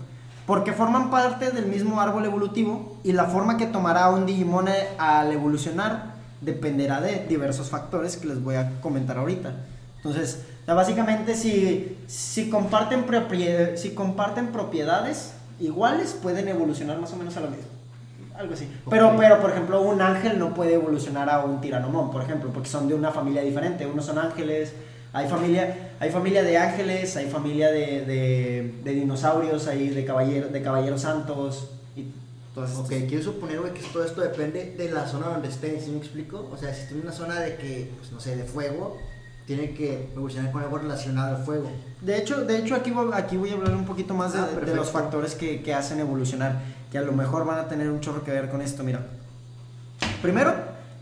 [0.46, 4.68] porque forman parte del mismo árbol evolutivo y la forma que tomará un Digimon
[4.98, 9.54] al evolucionar dependerá de diversos factores que les voy a comentar ahorita.
[9.98, 13.06] Entonces, o sea, básicamente si, si, comparten
[13.76, 17.68] si comparten propiedades iguales, pueden evolucionar más o menos a lo mismo.
[18.36, 18.68] Algo así.
[18.90, 22.68] Pero, pero, por ejemplo, un ángel no puede evolucionar a un tiranomón, por ejemplo, porque
[22.68, 23.86] son de una familia diferente.
[23.86, 24.74] Unos son ángeles,
[25.14, 30.48] hay familia, hay familia de ángeles, hay familia de, de, de dinosaurios, hay de, caballero,
[30.48, 32.08] de caballeros santos y
[32.56, 32.86] todas estas.
[32.86, 36.00] Ok, quiero suponer, güey, que todo esto depende de la zona donde estés, ¿sí me
[36.00, 36.50] explico?
[36.52, 38.98] O sea, si estoy en una zona de que, pues no sé, de fuego,
[39.46, 41.70] tiene que evolucionar con algo relacionado al fuego.
[42.02, 44.48] De hecho, de hecho aquí, voy, aquí voy a hablar un poquito más de, Ah,
[44.66, 46.60] de los factores que, que hacen evolucionar,
[46.92, 48.84] que a lo mejor van a tener un chorro que ver con esto.
[48.84, 49.02] Mira,
[50.22, 50.54] primero,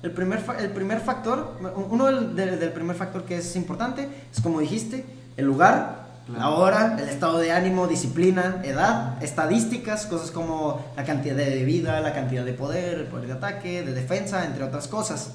[0.01, 1.57] el primer, el primer factor,
[1.89, 5.05] uno del, del- del primer factor que es importante es como dijiste,
[5.37, 6.03] el lugar
[6.37, 11.99] la hora, el estado de ánimo, disciplina, edad, estadísticas, cosas como la cantidad de vida,
[11.99, 15.31] la cantidad de poder, el poder de ataque, de defensa, entre otras cosas.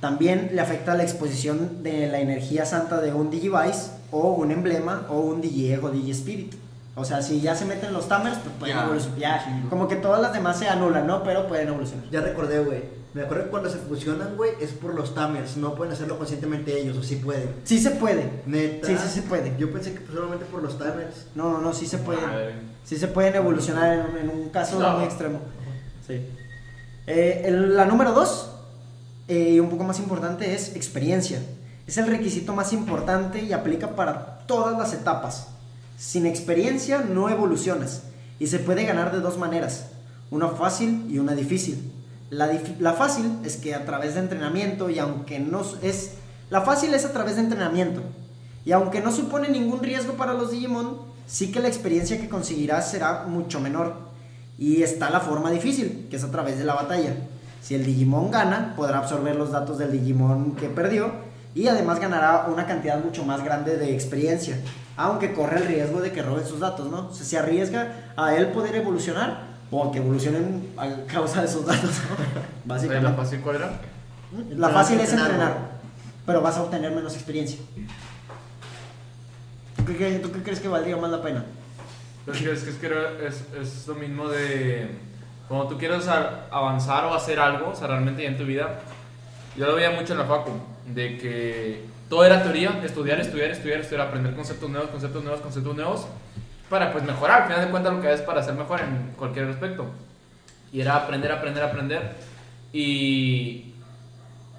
[0.00, 5.06] También le afecta la exposición de la energía santa de un Digivice o un emblema
[5.10, 6.54] o un Digiego Digispirit.
[6.96, 8.84] O sea, si ya se meten los tamers, pues pueden Ya.
[8.84, 9.18] evolucionar.
[9.18, 11.22] Ya, como que todas las demás se anulan, ¿no?
[11.22, 12.04] Pero pueden evolucionar.
[12.10, 13.00] Ya recordé, güey.
[13.12, 15.56] Me acuerdo que cuando se fusionan, güey, es por los tamers.
[15.56, 17.48] No pueden hacerlo conscientemente ellos, o sí pueden.
[17.64, 18.24] Sí se puede.
[18.46, 18.86] Neta.
[18.86, 19.54] Sí, sí se puede.
[19.58, 21.26] Yo pensé que solamente por los tamers.
[21.34, 22.24] No, no, no, sí se pueden.
[22.26, 22.54] Madre.
[22.84, 24.94] Sí se pueden evolucionar en, un- en un caso No.
[24.96, 25.40] muy extremo.
[26.06, 26.20] Sí.
[27.06, 28.50] Eh, el- la número dos,
[29.30, 31.40] eh, y un poco más importante, es experiencia.
[31.86, 35.46] Es el requisito más importante y aplica para todas las etapas.
[35.96, 38.02] Sin experiencia no evolucionas
[38.40, 39.86] y se puede ganar de dos maneras,
[40.32, 41.92] una fácil y una difícil.
[42.30, 46.12] La, la fácil es que a través de entrenamiento y aunque no es
[46.50, 48.02] la fácil es a través de entrenamiento
[48.64, 52.90] y aunque no supone ningún riesgo para los Digimon, sí que la experiencia que conseguirás
[52.90, 53.94] será mucho menor.
[54.58, 57.14] Y está la forma difícil, que es a través de la batalla.
[57.60, 61.12] Si el Digimon gana, podrá absorber los datos del Digimon que perdió
[61.54, 64.58] y además ganará una cantidad mucho más grande de experiencia,
[64.96, 67.08] aunque corre el riesgo de que roben sus datos, ¿no?
[67.08, 71.48] O sea, se arriesga a él poder evolucionar o a que evolucionen a causa de
[71.48, 72.16] sus datos, ¿no?
[72.66, 73.12] ¿La Básicamente.
[73.16, 73.70] fácil cuál era?
[74.56, 75.56] La fácil es Entrenar,
[76.24, 77.58] pero vas a obtener menos experiencia.
[79.76, 81.44] ¿Tú qué, cre- tú qué crees que valdría más la pena?
[82.32, 84.88] Es que, es, que, es, que era- es, es lo mismo de
[85.50, 88.78] cuando tú quieres avanzar o hacer algo, o sea, realmente en tu vida.
[89.56, 90.52] Yo lo veía mucho en la facu,
[90.86, 95.74] de que todo era teoría, estudiar, estudiar, estudiar, estudiar, aprender conceptos nuevos, conceptos nuevos, conceptos
[95.74, 96.06] nuevos,
[96.68, 99.48] para pues mejorar, al final de cuentas lo que es para ser mejor en cualquier
[99.48, 99.86] aspecto.
[100.72, 102.12] Y era aprender, aprender, aprender.
[102.72, 103.74] Y,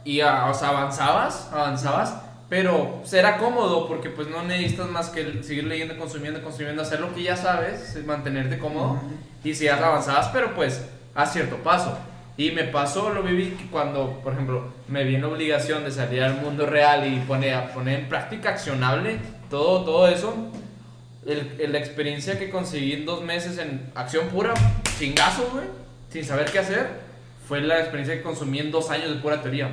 [0.03, 2.17] y o sea, avanzabas, avanzabas,
[2.51, 7.15] pero era cómodo porque pues no necesitas más que seguir leyendo, consumiendo, consumiendo, hacer lo
[7.15, 8.99] que ya sabes, es mantenerte cómodo
[9.41, 10.85] y si ya avanzabas, pero pues
[11.15, 11.97] a cierto paso.
[12.35, 16.23] Y me pasó, lo viví cuando, por ejemplo, me vi en la obligación de salir
[16.23, 20.33] al mundo real y poner, poner en práctica accionable todo, todo eso.
[21.25, 24.53] El, el- la experiencia que conseguí en dos meses en acción pura,
[24.99, 25.67] chingazo, güey,
[26.09, 26.89] sin saber qué hacer,
[27.47, 29.69] fue la experiencia que consumí en dos años de pura teoría.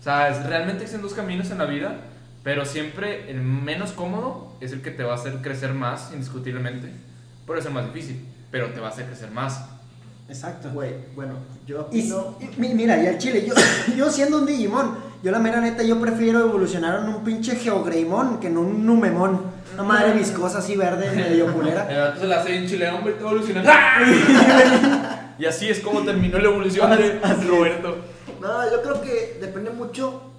[0.00, 1.94] O sea, es, realmente existen dos caminos en la vida,
[2.42, 6.90] pero siempre el menos cómodo es el que te va a hacer crecer más, indiscutiblemente.
[7.46, 9.64] Puede ser más difícil, pero te va a hacer crecer más.
[10.28, 10.70] Exacto.
[10.72, 11.34] Güey, bueno,
[11.66, 12.38] yo Y, opino.
[12.40, 13.54] y- mi- mira, y al chile, yo,
[13.96, 18.38] yo siendo un Digimon, yo la mera neta, yo prefiero evolucionar en un pinche Geogreymon
[18.40, 19.58] que en un Numemon.
[19.74, 22.12] Una madre viscosa así verde, medio culera.
[22.14, 23.66] El se la hace en Chile, hombre, te evolucionas.
[25.38, 27.46] y así es como terminó la evolución de es.
[27.46, 27.98] Roberto.
[28.40, 30.29] No, yo creo que depende mucho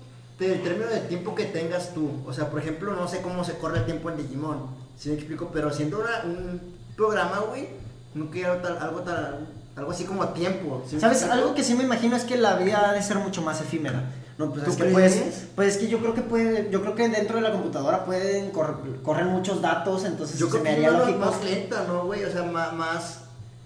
[0.47, 2.09] del término de tiempo que tengas tú.
[2.27, 4.59] O sea, por ejemplo, no sé cómo se corre el tiempo en Digimon.
[4.97, 6.61] Si me explico, pero siendo una- un
[6.95, 7.67] programa, güey,
[8.13, 10.83] no quiero tal- algo, tal- algo así como a tiempo.
[10.87, 11.23] ¿sí ¿Sabes?
[11.23, 14.03] Algo que sí me imagino es que la vida ha de ser mucho más efímera.
[14.37, 16.95] No, pues ¿Tú es que puedes, pues es que yo creo que puede, yo creo
[16.95, 20.91] que dentro de la computadora pueden correr, muchos datos, entonces Yo se creo me haría
[20.91, 21.19] lógico.
[21.19, 22.23] más lenta, ¿no, güey?
[22.25, 23.19] O sea, más, más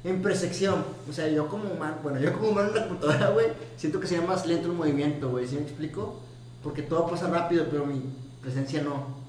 [0.04, 0.84] en percepción.
[1.10, 4.08] O sea, yo como humano, bueno, yo como humano en la computadora, güey, siento que
[4.08, 5.48] sería más lento el movimiento, güey.
[5.48, 6.20] ¿Sí me explico?
[6.66, 8.02] Porque todo pasa rápido, pero mi
[8.42, 9.24] presencia no.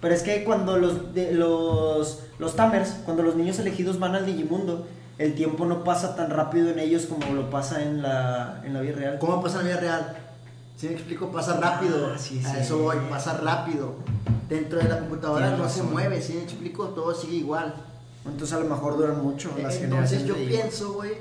[0.00, 4.26] Pero es que cuando los, de- los, los Tamers, cuando los niños elegidos van al
[4.26, 4.86] Digimundo,
[5.18, 8.80] el tiempo no pasa tan rápido en ellos como lo pasa en la, en la
[8.80, 9.18] vida real.
[9.20, 10.16] ¿Cómo pasa en la vida real?
[10.76, 12.12] Si me explico, pasa rápido.
[12.14, 13.94] Ah, sí, a eso voy, pasa rápido.
[14.48, 17.74] Dentro de la computadora no se mueve, si me explico, todo sigue igual.
[18.24, 20.62] Entonces a lo mejor duran mucho las Entonces generaciones yo de Digimon.
[20.62, 21.12] pienso, güey,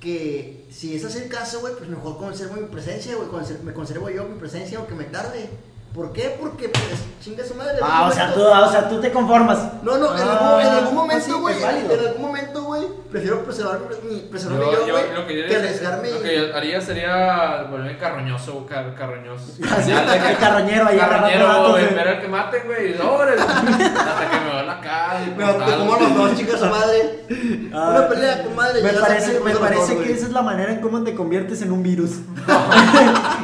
[0.00, 4.08] que si es el caso, güey, pues mejor conservo mi presencia, güey, conser- me conservo
[4.10, 5.50] yo mi presencia aunque me tarde.
[5.94, 6.36] ¿Por qué?
[6.40, 6.84] Porque pues
[7.20, 7.78] chinga su madre.
[7.82, 9.58] Ah, o sea, tú, momento- o sea, tú te conformas.
[9.82, 13.44] No, no, en, Ah, algún, en algún pues momento, güey, en algún momento, güey, prefiero
[13.44, 16.10] preservar mi, preservarme Yo, güey, que que arriesgarme.
[16.10, 19.52] lo que yo haría sería volverme carroñoso, car, carroñoso.
[19.70, 23.40] Así, que- el carroñero ahí Carroñero, ver al que maten, güey, sobres.
[23.40, 25.20] Hasta que me va la cara.
[25.36, 27.24] Me como los dos, chicas, su madre.
[27.72, 28.82] Ah, Una pelea con madre.
[28.82, 31.82] Me parece, me parece que esa es la manera en cómo te conviertes en un
[31.82, 32.10] virus.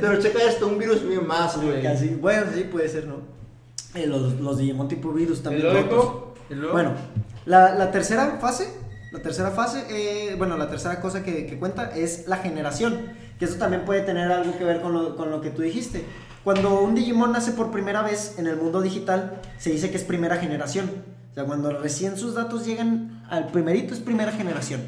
[0.00, 1.82] Pero checa esto, un virus bien más, güey.
[1.82, 2.08] Casi.
[2.14, 3.16] Bueno, sí, puede ser, ¿no?
[3.94, 5.72] Eh, los, los Digimon tipo virus ¿Y también.
[5.72, 6.31] luego?
[6.72, 6.92] Bueno,
[7.46, 8.68] la, tercera fase,
[9.12, 13.20] la tercera fase, eh, bueno, la tercera cosa que, que cuenta es la generación.
[13.38, 16.04] Que eso también puede tener algo que ver con lo, que tú dijiste.
[16.44, 20.04] Cuando un Digimon nace por primera vez en el mundo digital, se dice que es
[20.04, 20.90] primera generación.
[21.32, 24.82] O sea, cuando recién sus datos llegan al primerito es primera generación.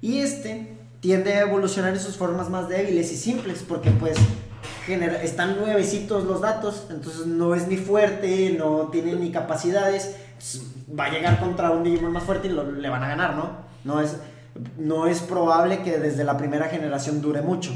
[0.00, 4.16] Y este tiende a evolucionar en sus formas más débiles y simples, porque pues
[4.86, 10.16] genera- están nuevecitos los datos, entonces no es ni fuerte, no tiene ni capacidades,
[10.88, 13.50] va a llegar contra un Digimon más fuerte y lo- le van a ganar, ¿no?
[13.84, 14.16] No es,
[14.78, 17.72] no es probable que desde la primera generación dure mucho.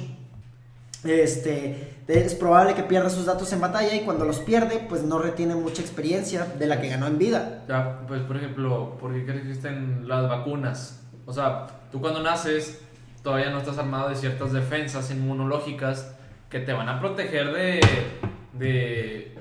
[1.05, 5.18] Este, es probable que pierda sus datos en batalla y cuando los pierde, pues no
[5.21, 7.64] retiene mucha experiencia de la que ganó en vida.
[7.68, 11.01] Ya, pues por ejemplo, ¿por qué existen las vacunas?
[11.27, 12.81] O sea, tú cuando naces
[13.23, 16.14] todavía no estás armado de ciertas defensas inmunológicas
[16.51, 17.81] que te van a proteger de,
[18.55, 19.38] de,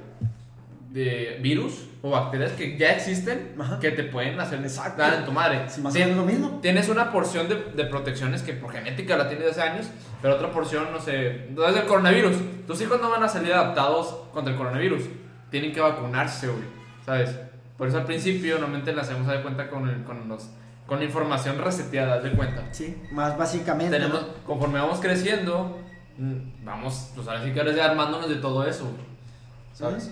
[0.89, 3.79] de virus o bacterias que ya existen Ajá.
[3.79, 5.01] que te pueden hacer Exacto.
[5.01, 5.69] dar en tu madre.
[5.69, 6.59] Si más Tien- lo mismo.
[6.61, 9.87] Tienes una porción de, de protecciones que por genética la tienes hace años,
[10.21, 12.35] pero otra porción, no sé, no es del coronavirus.
[12.65, 15.03] Tus hijos no van a salir adaptados contra el coronavirus.
[15.51, 16.63] Tienen que vacunarse, güey.
[17.05, 17.35] ¿Sabes?
[17.77, 20.49] Por eso al principio normalmente las hacemos de cuenta con, el- con, los,
[20.85, 22.63] con la información reseteada, de cuenta.
[22.71, 23.97] Sí, más básicamente.
[23.97, 24.33] Tenemos, ¿no?
[24.45, 25.79] conforme vamos creciendo,
[26.17, 28.89] mm, vamos, pues ahora sí que armándonos de todo eso.
[29.73, 30.11] ¿Sabes?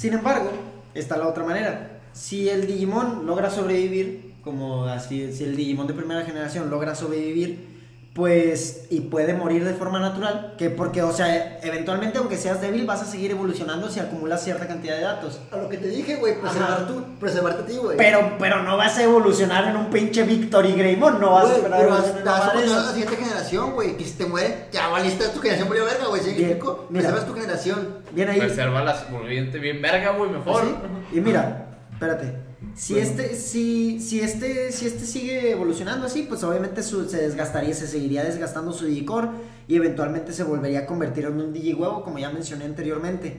[0.00, 0.50] Sin embargo,
[0.94, 2.00] está la otra manera.
[2.14, 7.69] Si el Digimon logra sobrevivir, como así, si el Digimon de primera generación logra sobrevivir,
[8.12, 12.84] pues, y puede morir de forma natural, que porque, o sea, eventualmente aunque seas débil,
[12.84, 15.40] vas a seguir evolucionando si acumulas cierta cantidad de datos.
[15.52, 17.96] A lo que te dije, güey, preservar tú, preservarte a ti, güey.
[17.96, 21.56] Pero, pero no vas a evolucionar en un pinche Victory Greymon, no vas a Güey,
[21.58, 22.06] esperar pero a vas
[22.40, 23.96] a a la siguiente generación, güey.
[23.96, 26.20] Que si te muere, ya valiste, tu generación murió verga, güey.
[26.22, 26.86] ¿Sí explico?
[26.90, 27.02] mira.
[27.02, 27.88] Preservas tu generación.
[28.10, 28.38] Bien ahí.
[28.40, 30.62] Preserva la volviente bien verga, güey, mejor.
[30.62, 31.16] ¿Sí?
[31.16, 32.49] Y mira, espérate.
[32.80, 33.08] Si Bueno.
[33.10, 37.86] este, si, si este, si este sigue evolucionando así, pues obviamente su- se desgastaría, se
[37.86, 39.28] seguiría desgastando su Digicore
[39.68, 43.36] y eventualmente se volvería a convertir en un Digihuevo, como ya mencioné anteriormente.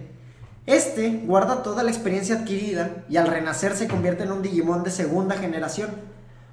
[0.68, 4.92] Este guarda toda la experiencia adquirida y al renacer se convierte en un Digimon de
[4.92, 5.90] segunda generación.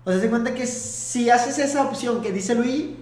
[0.06, 2.96] O sea, se cuenta que si haces esa opción que dice Luigi,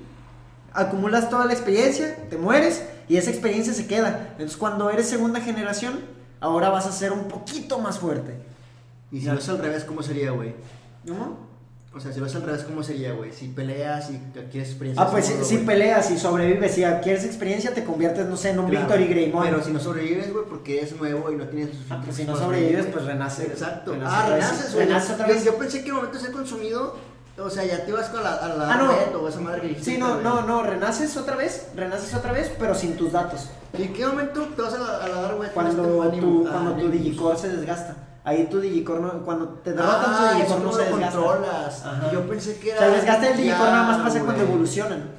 [0.72, 4.30] acumulas toda la experiencia, te mueres y esa experiencia se queda.
[4.32, 6.00] Entonces cuando eres segunda generación,
[6.40, 8.32] ahora vas a ser un poquito más fuerte.
[9.12, 10.54] Y si lo es al revés, ¿cómo sería, güey?
[11.04, 11.46] ¿No?
[11.94, 13.32] O sea, si lo es al revés, ¿cómo sería, güey?
[13.32, 14.18] Si peleas y
[14.50, 15.02] quieres experiencia.
[15.02, 18.58] Ah, pues si, si peleas y sobrevives, si adquieres experiencia, te conviertes, no sé, en
[18.58, 19.44] un Claro, Victory Greymon.
[19.44, 22.36] Pero si no sobrevives, güey, porque eres nuevo y no tienes Ah, pues si no
[22.36, 23.46] sobrevives, pues renaces.
[23.46, 23.92] Exacto.
[23.92, 24.86] Renaces ah, renaces, güey.
[24.86, 25.44] Renaces otra vez.
[25.44, 26.96] Yo, pensé que en momento de ser consumido,
[27.38, 28.92] o sea, ya te ibas con la, a la Ah, no.
[28.92, 29.92] red o esa madre que dijiste.
[29.92, 33.48] Sí, no, no, no, renaces otra vez, renaces otra vez, pero sin tus datos.
[33.78, 35.48] ¿Y en qué momento te vas a la, a la dar, güey?
[35.50, 36.88] Cuando tu, cuando ah, tu?
[36.90, 37.96] Digicore se desgasta.
[38.26, 41.18] Ahí tu Digicore, no- cuando te derrotan Ah, tu eso Digicore no tú se desgasta.
[41.20, 41.84] controlas.
[41.86, 42.12] Ajá.
[42.12, 42.78] Yo pensé que O era.
[42.80, 45.10] sea, el desgaste del Digicore ya, nada más pasa cuando evolucionan.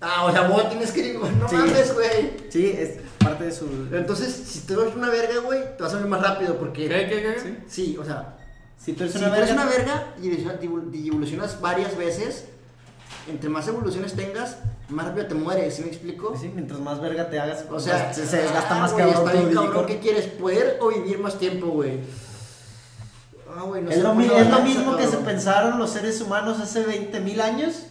[0.00, 1.56] Ah, o sea, vos tienes que ir, no Sí.
[1.56, 2.36] mames, güey.
[2.50, 3.64] Sí, es parte de su...
[3.92, 6.86] Entonces, si tú eres una verga, güey, te vas a ver más rápido porque.
[6.88, 7.40] ¿Qué, qué, qué?
[7.42, 7.58] Sí.
[7.66, 8.36] Sí, o sea,
[8.78, 10.58] Si tú eres si una tú eres verga, una verga
[10.92, 12.44] y evolucionas varias veces,
[13.28, 14.58] entre más evoluciones tengas,
[14.88, 16.34] más rápido te mueres, ¿sí me explico?
[16.40, 19.26] Sí, mientras más verga te hagas, O sea, se, se desgasta ah, más güey, cabrón
[19.28, 19.86] está bien cabrón.
[19.86, 20.26] ¿Qué quieres?
[20.26, 22.00] ¿Poder o vivir más tiempo, güey?
[23.56, 26.20] Ah, güey, no es, lo, pues, mi- es lo mismo que se pensaron los seres
[26.20, 27.84] humanos hace 20 mil años.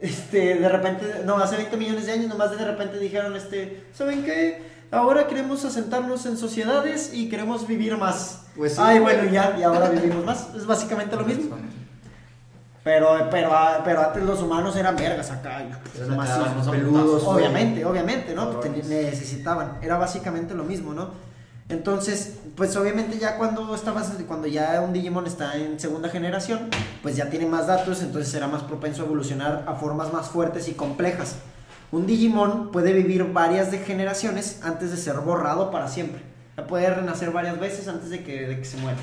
[0.00, 4.22] Este, de repente, no, hace 20 millones de años, nomás de repente dijeron, este, ¿saben
[4.24, 4.62] qué?
[4.90, 8.42] Ahora queremos asentarnos en sociedades y queremos vivir más.
[8.54, 10.48] Pues sí, Ay, bueno, ya, y ahora vivimos más.
[10.54, 11.56] Es básicamente lo mismo.
[12.84, 15.62] Pero, pero, ah, pero antes los humanos eran vergas acá.
[15.82, 17.24] pues, sí, peludos.
[17.24, 18.60] Obviamente, obviamente, ¿no?
[18.60, 19.78] Pues, necesitaban.
[19.80, 21.10] Era básicamente lo mismo, ¿no?
[21.70, 26.68] Entonces, pues obviamente ya cuando estabas, cuando ya un Digimon está en segunda generación,
[27.02, 30.68] pues ya tiene más datos, entonces será más propenso a evolucionar a formas más fuertes
[30.68, 31.36] y complejas.
[31.90, 36.20] Un Digimon puede vivir varias de generaciones antes de ser borrado para siempre.
[36.68, 38.98] Puede renacer varias veces antes de que, de que se muera.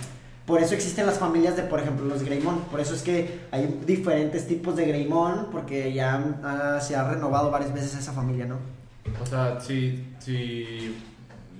[0.52, 2.66] Por eso existen las familias de, por ejemplo, los Greymon.
[2.66, 7.50] Por eso es que hay diferentes tipos de Greymon, porque ya ah, se ha renovado
[7.52, 8.58] varias veces esa familia, ¿no?
[9.24, 10.94] O sea, si, si,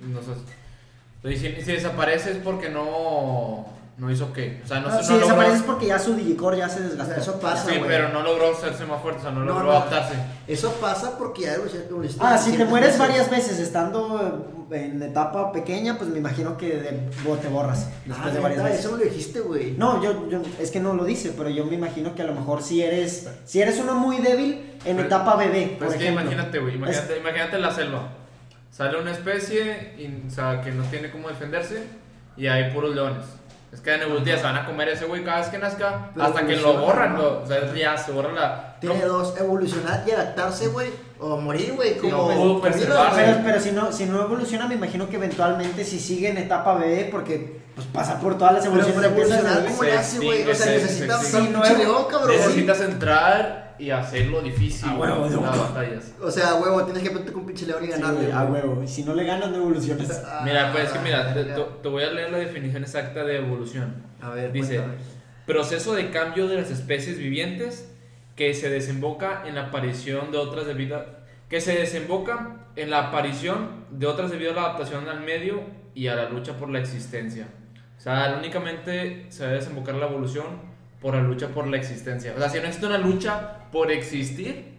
[0.02, 3.64] no sé, si, si desaparece es porque no,
[3.98, 6.14] no hizo qué, o sea, no, Ah, no si logró, desaparece es porque ya su
[6.14, 7.12] Digicore ya se O desgastó.
[7.14, 7.88] sea, eso pasa, sí, güey.
[7.90, 9.70] pero no logró hacerse más fuerte, o sea, no, No, logró no.
[9.72, 10.14] adaptarse.
[10.48, 11.56] Eso pasa porque ya.
[12.20, 12.98] Ah, si te mueres veces.
[12.98, 17.10] varias veces estando en etapa pequeña, pues me imagino que de-
[17.42, 18.80] te borras después Ah, de varias veces.
[18.80, 19.72] Eso me lo dijiste, güey.
[19.72, 22.34] No, yo, yo- es que no lo dice, pero yo me imagino que a lo
[22.34, 26.04] mejor si eres, si eres uno muy débil en Pero- etapa bebé, Pues por que
[26.04, 26.22] ejemplo.
[26.22, 28.08] imagínate, güey, imagínate, imagínate la selva.
[28.70, 31.84] Sale una especie y, o sea, que no tiene cómo defenderse
[32.38, 33.24] y hay puros leones.
[33.72, 36.26] Es que en evolutiva se van a comer ese güey cada vez que nazca Pero
[36.26, 37.22] hasta que lo borran, ¿no?
[37.22, 37.38] ¿no?
[37.38, 38.76] o sea, ya se borra la...
[38.80, 40.90] Tiene no, dos, evolucionar y adaptarse, güey.
[41.18, 41.96] O morir, güey.
[41.96, 43.22] Como no Camilo, preservarse.
[43.24, 46.74] Pero, pero si no, si no evoluciona, me imagino que eventualmente si sigue en etapa
[46.74, 49.06] bebé, porque pues pasa por todas las Pero evoluciones.
[49.10, 50.42] empieza evolucionar, ¿cómo le hace, güey?
[50.42, 51.60] O sea, Se extingue, necesita se un extingue.
[51.68, 52.36] pinche león, cabrón.
[52.36, 55.46] Necesitas entrar y hacerlo difícil A huevo, las loco.
[55.46, 56.14] batallas.
[56.22, 58.20] O sea, huevo, tienes que ponerte con un pinche león y Sí, ganarle.
[58.20, 58.82] güey, a huevo.
[58.82, 60.22] Y si no le ganas, no evolucionas.
[60.24, 63.38] Ah, Mira, pues es que mira, te, te- voy a leer la definición exacta de
[63.38, 63.94] evolución.
[64.20, 64.98] A ver, Dice, cuéntame.
[65.46, 67.92] proceso de cambio de las especies vivientes
[68.36, 71.06] que se desemboca en la aparición de otras debido a-
[71.48, 75.60] que se desemboca en la aparición de otras debido a la adaptación al medio
[75.94, 77.48] y a la lucha por la existencia.
[77.98, 80.71] O sea, únicamente se debe desembocar la evolución
[81.02, 82.32] por la lucha por la existencia.
[82.36, 84.72] O sea, si no existe una lucha por existir,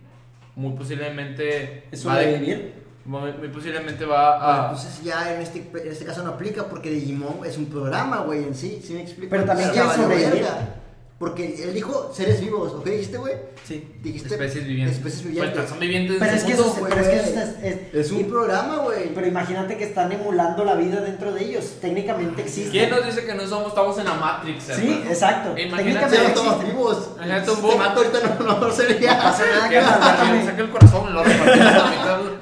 [0.56, 2.74] muy posiblemente ¿Es va de- sobrevivir?
[3.06, 6.64] muy, muy posiblemente va Bueno, a entonces ya en este, en este caso no aplica
[6.66, 9.30] porque Digimon es un programa, güey, en sí, ¿sí me explico?
[9.32, 10.34] Pero también Ya quiere sobrevivir.
[10.44, 10.76] verga.
[11.24, 13.34] Porque él dijo seres vivos, ¿o qué dijiste, güey?
[13.66, 13.88] Sí.
[14.02, 14.98] Dijiste especies vivientes.
[14.98, 15.70] Especies Pues, vivientes.
[15.70, 16.74] son vivientes Pero es que mundo.
[16.76, 19.14] eso, pero es, que eso es, es- es un y- programa, güey.
[19.16, 21.78] Pero imagínate que están emulando la vida dentro de ellos.
[21.80, 22.72] Técnicamente existe.
[22.72, 24.64] ¿Quién nos dice que no somos, estamos en la Matrix?
[24.66, 25.10] Sí, hermano?
[25.10, 25.50] exacto.
[25.58, 26.72] Imagínate- Técnicamente estamos existe.
[26.76, 27.10] vivos.
[27.16, 27.72] Imagínate un Si boom.
[27.72, 29.14] te mato ahorita no, no sería.
[29.16, 31.24] No pasa nada, Que carnal, saca, el corazón, lo.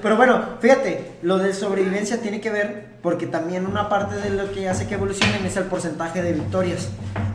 [0.01, 4.51] Pero bueno, fíjate, lo de sobrevivencia tiene que ver porque también una parte de lo
[4.51, 6.89] que hace que evolucionen es el porcentaje de victorias.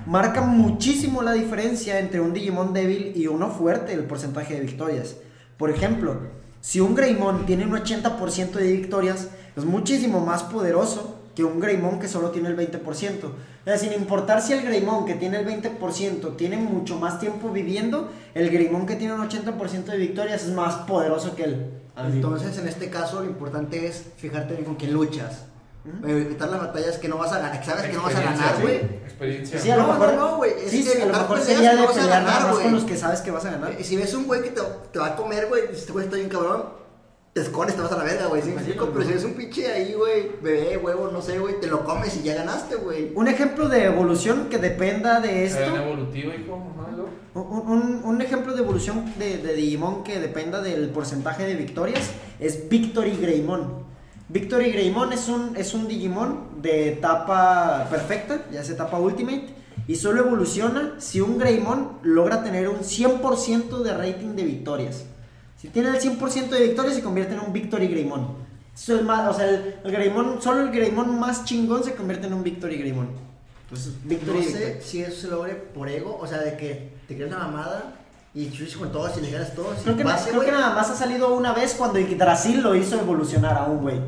[0.07, 5.17] Marca muchísimo la diferencia entre un Digimon débil y uno fuerte el porcentaje de victorias.
[5.59, 6.19] Por ejemplo,
[6.61, 11.99] si un Greymon tiene un 80% de victorias, es muchísimo más poderoso que un Greymon
[11.99, 13.25] que solo tiene el 20%.
[13.25, 13.33] O
[13.65, 18.09] sea, sin importar si el Greymon que tiene el 20% tiene mucho más tiempo viviendo,
[18.35, 21.67] el Greymon que tiene un 80% de victorias es más poderoso que él.
[21.97, 25.47] Entonces, en este caso, lo importante es fijarte con quién luchas.
[26.07, 28.61] Evitar las batallas que no vas a ganar, que sabes que no vas a ganar,
[28.63, 28.77] güey.
[28.77, 29.59] Experiencia.
[29.61, 31.23] Sí, a lo No, mejor, no, no, güey, es sí, que sí, a lo evitar
[31.23, 32.63] mejor peleas sería que de no vas a ganar, güey.
[32.65, 33.73] con los que sabes que vas a ganar.
[33.73, 34.61] Eh, Si ves un güey que te,
[34.93, 36.65] te va a comer, güey, este güey está bien cabrón,
[37.33, 38.43] te escones, te vas a la verga, güey.
[38.43, 38.87] ¿sí me sí, explico?
[38.87, 38.95] güey.
[38.95, 42.17] Pero si ves un pinche ahí, güey, bebé, huevo, no sé, güey, te lo comes
[42.17, 43.13] y ya ganaste, güey.
[43.15, 45.59] Un ejemplo de evolución que dependa de esto.
[45.61, 46.73] Cadena evolutiva, hijo.
[47.35, 52.11] Un, un- un ejemplo de evolución de, de Digimon que dependa del porcentaje de victorias
[52.41, 53.85] es Victory Greymon.
[54.29, 59.47] Victory Greymon es un, es un Digimon de etapa perfecta, ya es etapa Ultimate,
[59.87, 65.05] y solo evoluciona si un Greymon logra tener un 100% de rating de victorias.
[65.61, 68.45] Si tiene el 100% de victorias se convierte en un Victory Greymon.
[68.75, 72.27] Es el más- o sea, el, el Greymon, solo el Greymon más chingón se convierte
[72.27, 73.09] en un Victory Greymon.
[73.65, 74.65] Entonces, Victory No Victory.
[74.65, 77.95] sé si eso se logre por ego, o sea, de que te crees la mamada
[78.37, 79.79] y chuches con todos y le ganas todos.
[79.83, 83.01] Creo que, base, creo que nada más ha salido una vez cuando Yggdrasil lo hizo
[83.01, 83.99] evolucionar a un güey.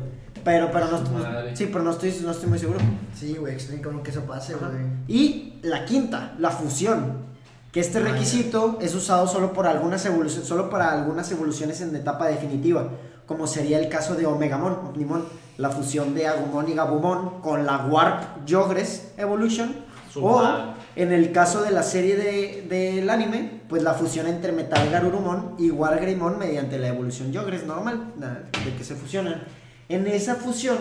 [0.43, 1.55] Pero, pero no, Madre.
[1.55, 2.79] sí, pero no estoy, no estoy muy seguro.
[3.13, 4.71] Sí, güey, extraño cabrón que eso pase, güey.
[5.07, 7.27] Y la quinta, la fusión.
[7.71, 11.95] Que este Ah, requisito es usado solo por algunas evoluciones, solo para algunas evoluciones en
[11.95, 12.89] etapa definitiva,
[13.25, 15.25] como sería el caso de Omegamon, Omnimon,
[15.57, 19.75] la fusión de Agumon y Gabumon con la Warp Yogres Evolution,
[20.11, 20.63] Su o madre.
[21.01, 25.55] En el caso de la serie de- del anime, pues la fusión entre Metal Garurumon
[25.57, 29.43] y War Greymon mediante la evolución Yogres normal, na- de que se fusionan.
[29.87, 30.77] En esa fusión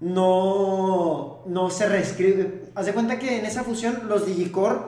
[0.00, 2.64] no, no se reescribe.
[2.74, 4.78] Haz de cuenta que en esa fusión los Digicore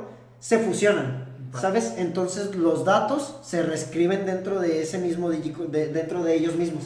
[0.41, 1.25] se fusionan.
[1.61, 1.95] ¿sabes?
[1.99, 6.83] Entonces los datos se reescriben dentro de ese mismo Digicore, de- dentro de ellos mismos.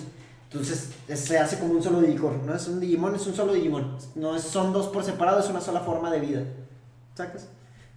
[0.51, 2.55] Entonces es- se hace como un solo Digicore, ¿no?
[2.55, 3.97] Es un Digimon, es un solo Digimon.
[4.15, 6.43] No es- son dos por separado, es una sola forma de vida.
[7.15, 7.49] ¿Sacas?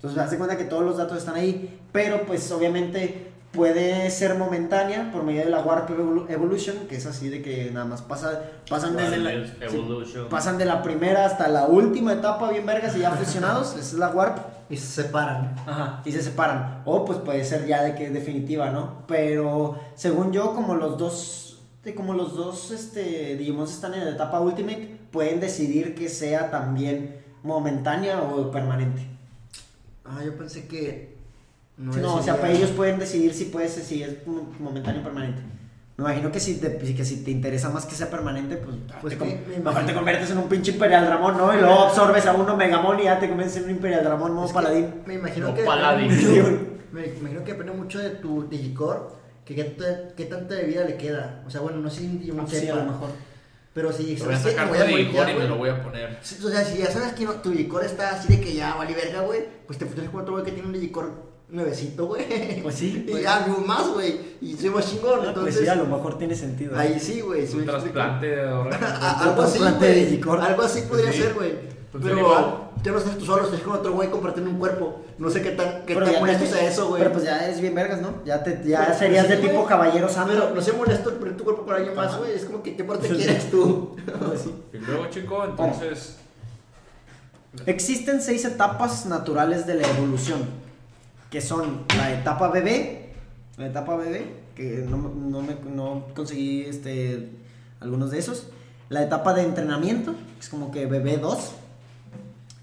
[0.02, 4.36] Entonces haz de cuenta que todos los datos están ahí, pero pues obviamente puede ser
[4.36, 8.02] momentánea por medio de la Warp Evolu- Evolution, que es así de que nada más
[8.02, 10.30] pasa, pasan desde la, sí, Evolution.
[10.30, 13.94] pasan de la primera hasta la última etapa bien vergas y ya fusionados, esa es
[13.94, 14.38] la Warp.
[14.70, 15.54] Y se separan.
[15.68, 16.82] Ajá, y se separan.
[16.86, 19.04] O pues puede ser ya de que definitiva, ¿no?
[19.06, 24.12] Pero según yo, como los dos, de como los dos este, Digimons están en la
[24.12, 29.11] etapa Ultimate, pueden decidir que sea también momentánea o permanente.
[30.06, 31.16] Ah, yo pensé que.
[31.78, 35.42] No, o sea, para ellos pueden decidir si puedes, si es mo- momentáneo o permanente.
[35.98, 39.18] Me imagino que si te, que si te interesa más que sea permanente, pues, Pues
[39.18, 41.54] te, me- me mejor te conviertes en un pinche Imperial Dramón, ¿no?
[41.56, 44.46] Y luego absorbes a uno Megamon y ya te conviertes en un Imperial Dramón modo
[44.46, 44.94] Es que paladín.
[45.06, 45.64] Me imagino No, que.
[45.64, 46.10] paladín.
[46.92, 49.00] Me imagino que depende mucho de tu Digicore.
[49.46, 51.44] Que qué, ta- qué tanta de vida le queda.
[51.48, 53.10] O sea, bueno, no sé si Ah, Sí, a lo mejor.
[53.74, 55.70] Pero si Lo voy a sabes que sacar voy a voltear, y me lo voy
[55.70, 56.20] a poner.
[56.44, 58.94] O sea, si ya sabes que no- tu Digicore está así de que ya vale
[58.94, 61.08] verga, güey, pues te fusionas con otro güey que tiene un Digicore
[61.48, 62.62] nuevecito, güey.
[62.62, 63.24] Pues sí, Y pues.
[63.24, 64.20] ya, vivo más, güey.
[64.42, 65.56] Y soy más chingón, Ah, entonces.
[65.56, 66.78] pues sí, a lo mejor tiene sentido.
[66.78, 67.46] Ahí sí, güey.
[67.54, 68.44] Un trasplante de.
[68.82, 70.40] Ah, Algo Un así, güey.
[70.42, 71.20] Algo así podría Sí.
[71.22, 71.71] ser, güey.
[71.92, 72.70] Pero igual.
[72.84, 75.02] ya no estás tú solo, estás con otro güey compartiendo un cuerpo.
[75.18, 77.02] No sé qué tan, qué Pero tan molesto sea eso, güey.
[77.02, 78.24] Pero pues ya eres bien vergas, ¿no?
[78.24, 79.68] Ya, te, ya Pero, serías pues, de tipo güey.
[79.68, 80.34] caballero santo.
[80.34, 82.32] Pero no sé molesto poner tu cuerpo por alguien más, güey.
[82.32, 83.96] Es como que qué parte quieres tú.
[84.26, 84.46] Pues.
[84.74, 86.18] Y luego, chico, entonces.
[87.66, 90.40] Existen seis etapas naturales de la evolución,
[91.30, 93.14] que son la etapa bebé,
[93.58, 97.30] la etapa bebé, que no, no, me, no conseguí este,
[97.82, 98.48] algunos de esos.
[98.88, 101.52] La etapa de entrenamiento, que es como que bebé 2.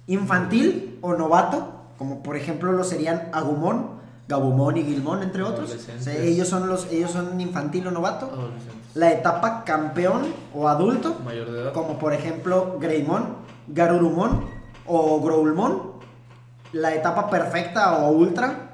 [0.08, 5.70] Infantil o novato, como por ejemplo lo serían Agumon, Gabumon y Gilmon, entre otros.
[5.70, 6.20] O sea, Adolescentes.
[6.20, 8.30] ellos, son los, ellos son infantil o novato.
[8.94, 10.22] La etapa campeón
[10.54, 11.72] o adulto, Mayor de edad.
[11.72, 13.36] como por ejemplo Greymon,
[13.68, 14.44] Garurumon
[14.86, 15.98] o Growlmon.
[16.72, 18.72] La etapa perfecta o ultra,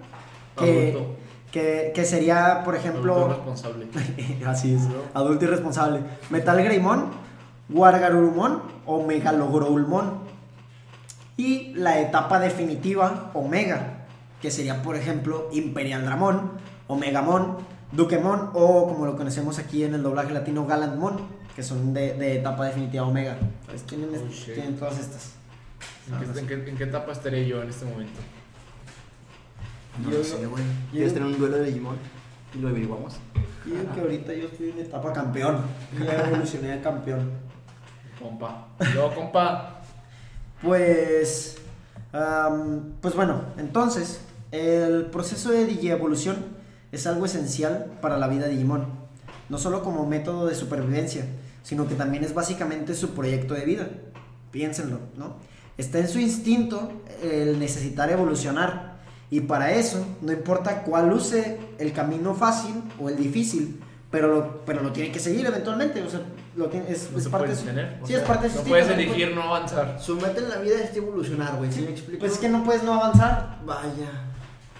[0.58, 1.14] que, Adulto.
[1.52, 3.28] que, que sería por Adulto ejemplo...
[3.28, 3.86] responsable.
[4.46, 4.82] Así es,
[5.14, 6.00] adulto irresponsable.
[6.30, 7.10] Metal Greymon,
[7.70, 10.23] Wargarurumon o Megalogrowlmon.
[11.36, 14.04] Y la etapa definitiva, Omega,
[14.40, 16.52] que sería, por ejemplo, Imperial Dramon,
[16.86, 17.56] Omegamon,
[17.92, 21.20] Dukemon o como lo conocemos aquí en el doblaje latino, Galantmon,
[21.56, 23.36] que son de, de etapa definitiva Omega.
[23.66, 25.32] Pues tienen, Oh, tienen todas estas.
[26.08, 28.20] ¿En qué, en qué- en qué etapa estaré yo en este momento?
[30.02, 30.62] No Yo- lo sé, güey.
[30.62, 31.96] yo- ¿Quieres tener un duelo de Digimon?
[32.54, 33.14] Y lo averiguamos.
[33.64, 35.58] Y que ahorita yo estoy en etapa campeón.
[36.04, 37.30] Ya evolucioné a campeón.
[38.20, 38.66] Compa.
[38.94, 39.73] Yo, compa.
[40.64, 41.56] Pues,
[42.14, 46.36] am, pues bueno, entonces, el proceso de digievolución
[46.90, 48.86] es algo esencial para la vida de Digimon.
[49.50, 51.26] No solo como método de supervivencia,
[51.62, 53.88] sino que también es básicamente su proyecto de vida.
[54.52, 55.36] Piénsenlo, ¿no?
[55.76, 56.90] Está en su instinto
[57.22, 58.94] el necesitar evolucionar.
[59.30, 64.64] Y para eso, no importa cuál use el camino fácil o el difícil, pero lo,
[64.64, 66.02] pero lo tiene que seguir eventualmente.
[66.02, 66.22] O sea,
[66.56, 67.98] lo tiene, es, No es se parte puede de su- detener.
[68.02, 69.98] o Sí, sea, es parte de su No puedes elegir no avanzar.
[70.00, 71.72] Su meta en la vida es evolucionar, güey.
[71.72, 72.20] ¿Sí me explico?
[72.20, 73.58] Pues es que no puedes no avanzar.
[73.64, 74.10] Vaya.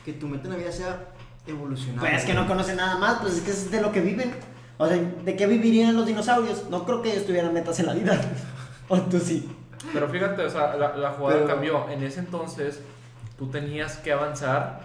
[0.04, 1.00] Que tu meta en la vida sea
[1.46, 2.00] evolucionar.
[2.00, 4.32] Pues es que no conocen nada más, pues es que es de lo que viven.
[4.78, 6.68] O sea, ¿de qué vivirían los dinosaurios?
[6.70, 8.20] No creo que ellos tuvieran metas en la vida.
[8.88, 9.48] o tú sí.
[9.92, 11.88] Pero fíjate, o sea, la, la jugada Pero- cambió.
[11.90, 12.80] En ese entonces,
[13.38, 14.80] tú tenías que avanzar.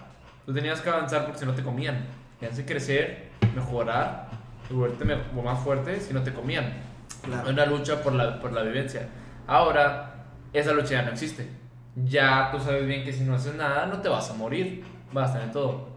[0.45, 2.05] Tú tenías que avanzar porque si no te comían.
[2.39, 4.28] Tenías que crecer, mejorar,
[4.70, 6.74] volverte más fuerte si no te comían.
[7.24, 7.49] Claro.
[7.49, 9.07] Una lucha por la, por la vivencia.
[9.47, 11.47] Ahora, esa lucha ya no existe.
[11.95, 14.84] Ya tú sabes bien que si no haces nada, no te vas a morir.
[15.11, 15.89] Vas a tener todo.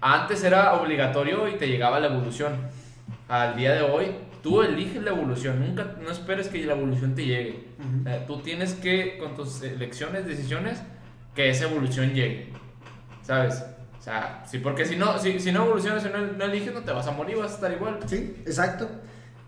[0.00, 2.52] Antes era obligatorio y te llegaba la evolución.
[3.28, 5.60] Al día de hoy, tú eliges la evolución.
[5.60, 7.68] Nunca, no esperes que la evolución te llegue.
[7.78, 8.08] Ujú.
[8.08, 10.82] Eh, tú tienes que, con tus elecciones, decisiones,
[11.34, 12.52] que esa evolución llegue.
[13.22, 13.64] ¿Sabes?
[14.00, 16.80] O sea, sí, porque si no, si, si no evolucionas y no, no eliges, no
[16.80, 17.98] te vas a morir, vas a estar igual.
[18.06, 18.88] Sí, exacto.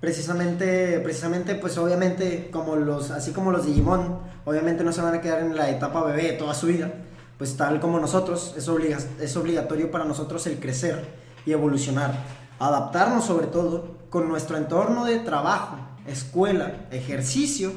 [0.00, 5.20] Precisamente, precisamente, pues obviamente, como los, así como los Digimon, obviamente no se van a
[5.20, 6.92] quedar en la etapa bebé toda su vida.
[7.38, 11.02] Pues tal como nosotros, es, obliga- es obligatorio para nosotros el crecer
[11.46, 12.12] y evolucionar.
[12.58, 17.72] Adaptarnos sobre todo con nuestro entorno de trabajo, escuela, ejercicio,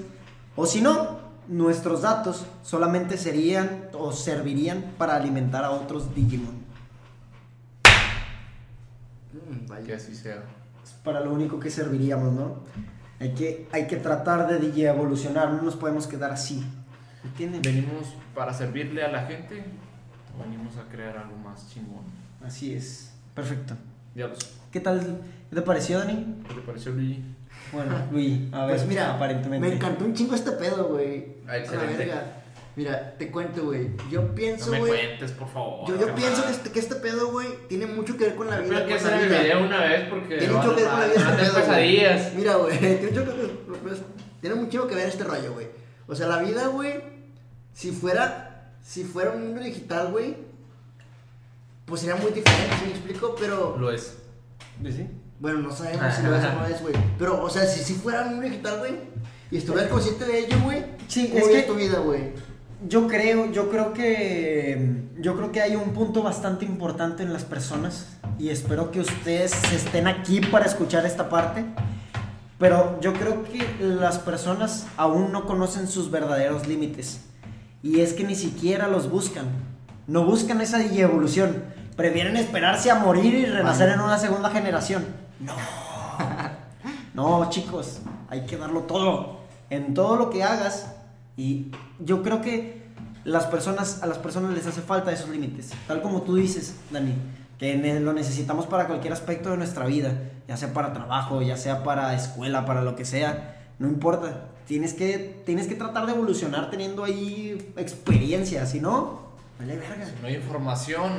[0.55, 6.55] o si no, nuestros datos solamente serían o servirían para alimentar a otros Digimon.
[9.49, 9.85] Mm, vaya.
[9.85, 10.43] Que así sea.
[10.83, 12.63] Es para lo único que serviríamos, ¿no?
[13.19, 16.63] Hay que, hay que tratar de digi- evolucionar, no nos podemos quedar así.
[17.23, 17.61] ¿Entienden?
[17.61, 19.63] ¿Venimos para servirle a la gente
[20.37, 22.03] o venimos a crear algo más chingón?
[22.45, 23.13] Así es.
[23.33, 23.75] Perfecto.
[24.13, 24.47] Ya lo sé.
[24.71, 25.21] ¿Qué tal?
[25.49, 26.35] ¿Qué te pareció, Dani?
[26.47, 27.23] ¿Qué te pareció, Luigi?
[27.71, 29.67] Bueno, Luis, a ver, Pues mira, aparentemente.
[29.67, 31.37] me encantó un chingo este pedo, güey.
[31.47, 32.11] Ah, A la excelente.
[32.76, 33.89] Mira, te cuento, güey.
[34.11, 34.91] Yo No pienso, me güey.
[34.91, 35.88] cuentes, por favor.
[35.88, 38.59] yo yo pienso que este, que este pedo, güey, tiene mucho que ver con la
[38.59, 38.76] vida.
[38.76, 39.41] Creo que hacer el vida.
[39.41, 41.30] video una vez porque Tiene me mucho que ver con la vida.
[41.30, 42.34] a este pesadillas.
[42.36, 43.95] Mira, güey, tiene mucho que
[44.41, 45.67] tiene mucho que ver este rollo, güey.
[46.07, 46.95] O sea, la vida, güey,
[47.73, 50.36] si fuera si fuera un mundo digital, güey,
[51.86, 53.36] pues sería muy diferente, ¿sí me explico?
[53.39, 54.17] Pero Lo es.
[54.84, 55.07] ¿Sí?
[55.39, 56.93] bueno, no sabemos si lo es o no es, güey.
[57.17, 58.95] Pero o sea, si si fuera un mundo digital, güey,
[59.51, 62.34] y estuvieras consciente de ello, güey, Sí, ¿cómo es que- tu vida, güey?
[62.88, 67.45] Yo creo, yo creo que yo creo que hay un punto bastante importante en las
[67.45, 71.65] personas y espero que ustedes estén aquí para escuchar esta parte.
[72.59, 77.21] Pero yo creo que las personas aún no conocen sus verdaderos límites
[77.82, 79.45] y es que ni siquiera los buscan.
[80.07, 81.63] No buscan esa evolución,
[81.95, 85.05] prefieren esperarse a morir y renacer en una segunda generación.
[85.39, 85.53] No.
[87.15, 89.39] No, chicos, hay que darlo todo.
[89.69, 90.94] En todo lo que hagas.
[91.38, 92.83] Y yo creo que
[93.23, 95.71] las personas, a las personas les hace falta esos límites.
[95.88, 97.13] Tal como tú dices, Dani,
[97.59, 100.13] que lo necesitamos para cualquier aspecto de nuestra vida.
[100.47, 103.65] Ya sea para trabajo, ya sea para escuela, para lo que sea.
[103.79, 104.49] No importa.
[104.67, 108.65] Tienes que, tienes que tratar de evolucionar teniendo ahí experiencia.
[108.65, 109.21] Si no,
[109.59, 110.05] vale verga.
[110.05, 111.11] Si no hay información,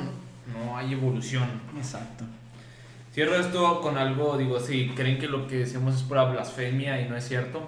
[0.52, 1.48] no hay evolución.
[1.76, 2.24] Exacto.
[3.12, 7.08] Cierro esto con algo, digo, si creen que lo que decimos es pura blasfemia y
[7.08, 7.60] no es cierto.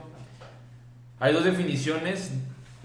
[1.21, 2.31] Hay dos definiciones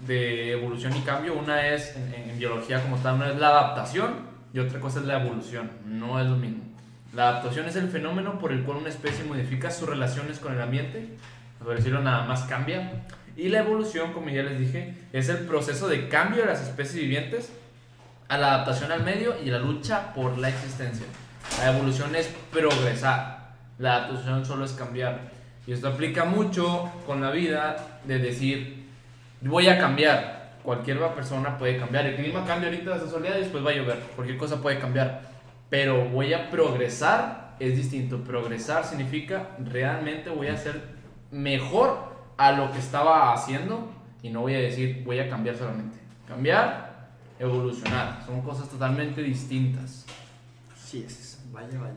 [0.06, 1.34] de evolución y cambio.
[1.34, 4.14] Una es en, biología como tal, una es la adaptación
[4.52, 5.70] y otra cosa es la evolución.
[5.86, 6.64] No es lo mismo.
[7.12, 10.60] La adaptación es el fenómeno por el cual una especie modifica sus relaciones con el
[10.60, 11.10] ambiente,
[11.62, 13.04] por decirlo nada más cambia.
[13.36, 16.96] Y la evolución, como ya les dije, es el proceso de cambio de las especies
[16.96, 17.52] vivientes
[18.28, 21.06] a la adaptación al medio y la lucha por la existencia.
[21.58, 25.33] La evolución es progresar, la adaptación solo es cambiar.
[25.66, 28.84] Y esto aplica mucho con la vida de decir,
[29.40, 30.54] voy a cambiar.
[30.62, 32.06] Cualquier persona puede cambiar.
[32.06, 33.98] El clima cambia ahorita, está soleado y después va a llover.
[34.14, 35.22] Cualquier cosa puede cambiar.
[35.68, 38.24] Pero voy a progresar, es distinto.
[38.24, 40.80] Progresar significa realmente voy a ser
[41.30, 43.90] mejor a lo que estaba haciendo
[44.22, 45.98] y no voy a decir voy a cambiar solamente.
[46.26, 48.22] Cambiar, evolucionar.
[48.24, 50.06] Son cosas totalmente distintas.
[50.72, 51.42] Así es.
[51.52, 51.94] Vaya, vaya.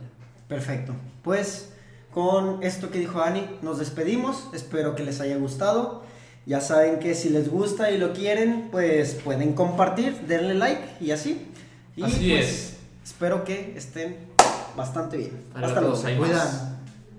[0.47, 0.93] Perfecto.
[1.23, 1.76] Pues
[2.17, 4.47] con esto que dijo Ani, nos despedimos.
[4.51, 6.01] Espero que les haya gustado.
[6.47, 11.11] Ya saben que si les gusta y lo quieren, pues pueden compartir, denle like y
[11.11, 11.45] así.
[11.95, 12.77] Y Así pues, es.
[13.05, 14.17] Espero que estén
[14.75, 15.43] bastante bien.
[15.53, 16.01] Para Hasta luego.
[16.17, 16.76] Cuidan.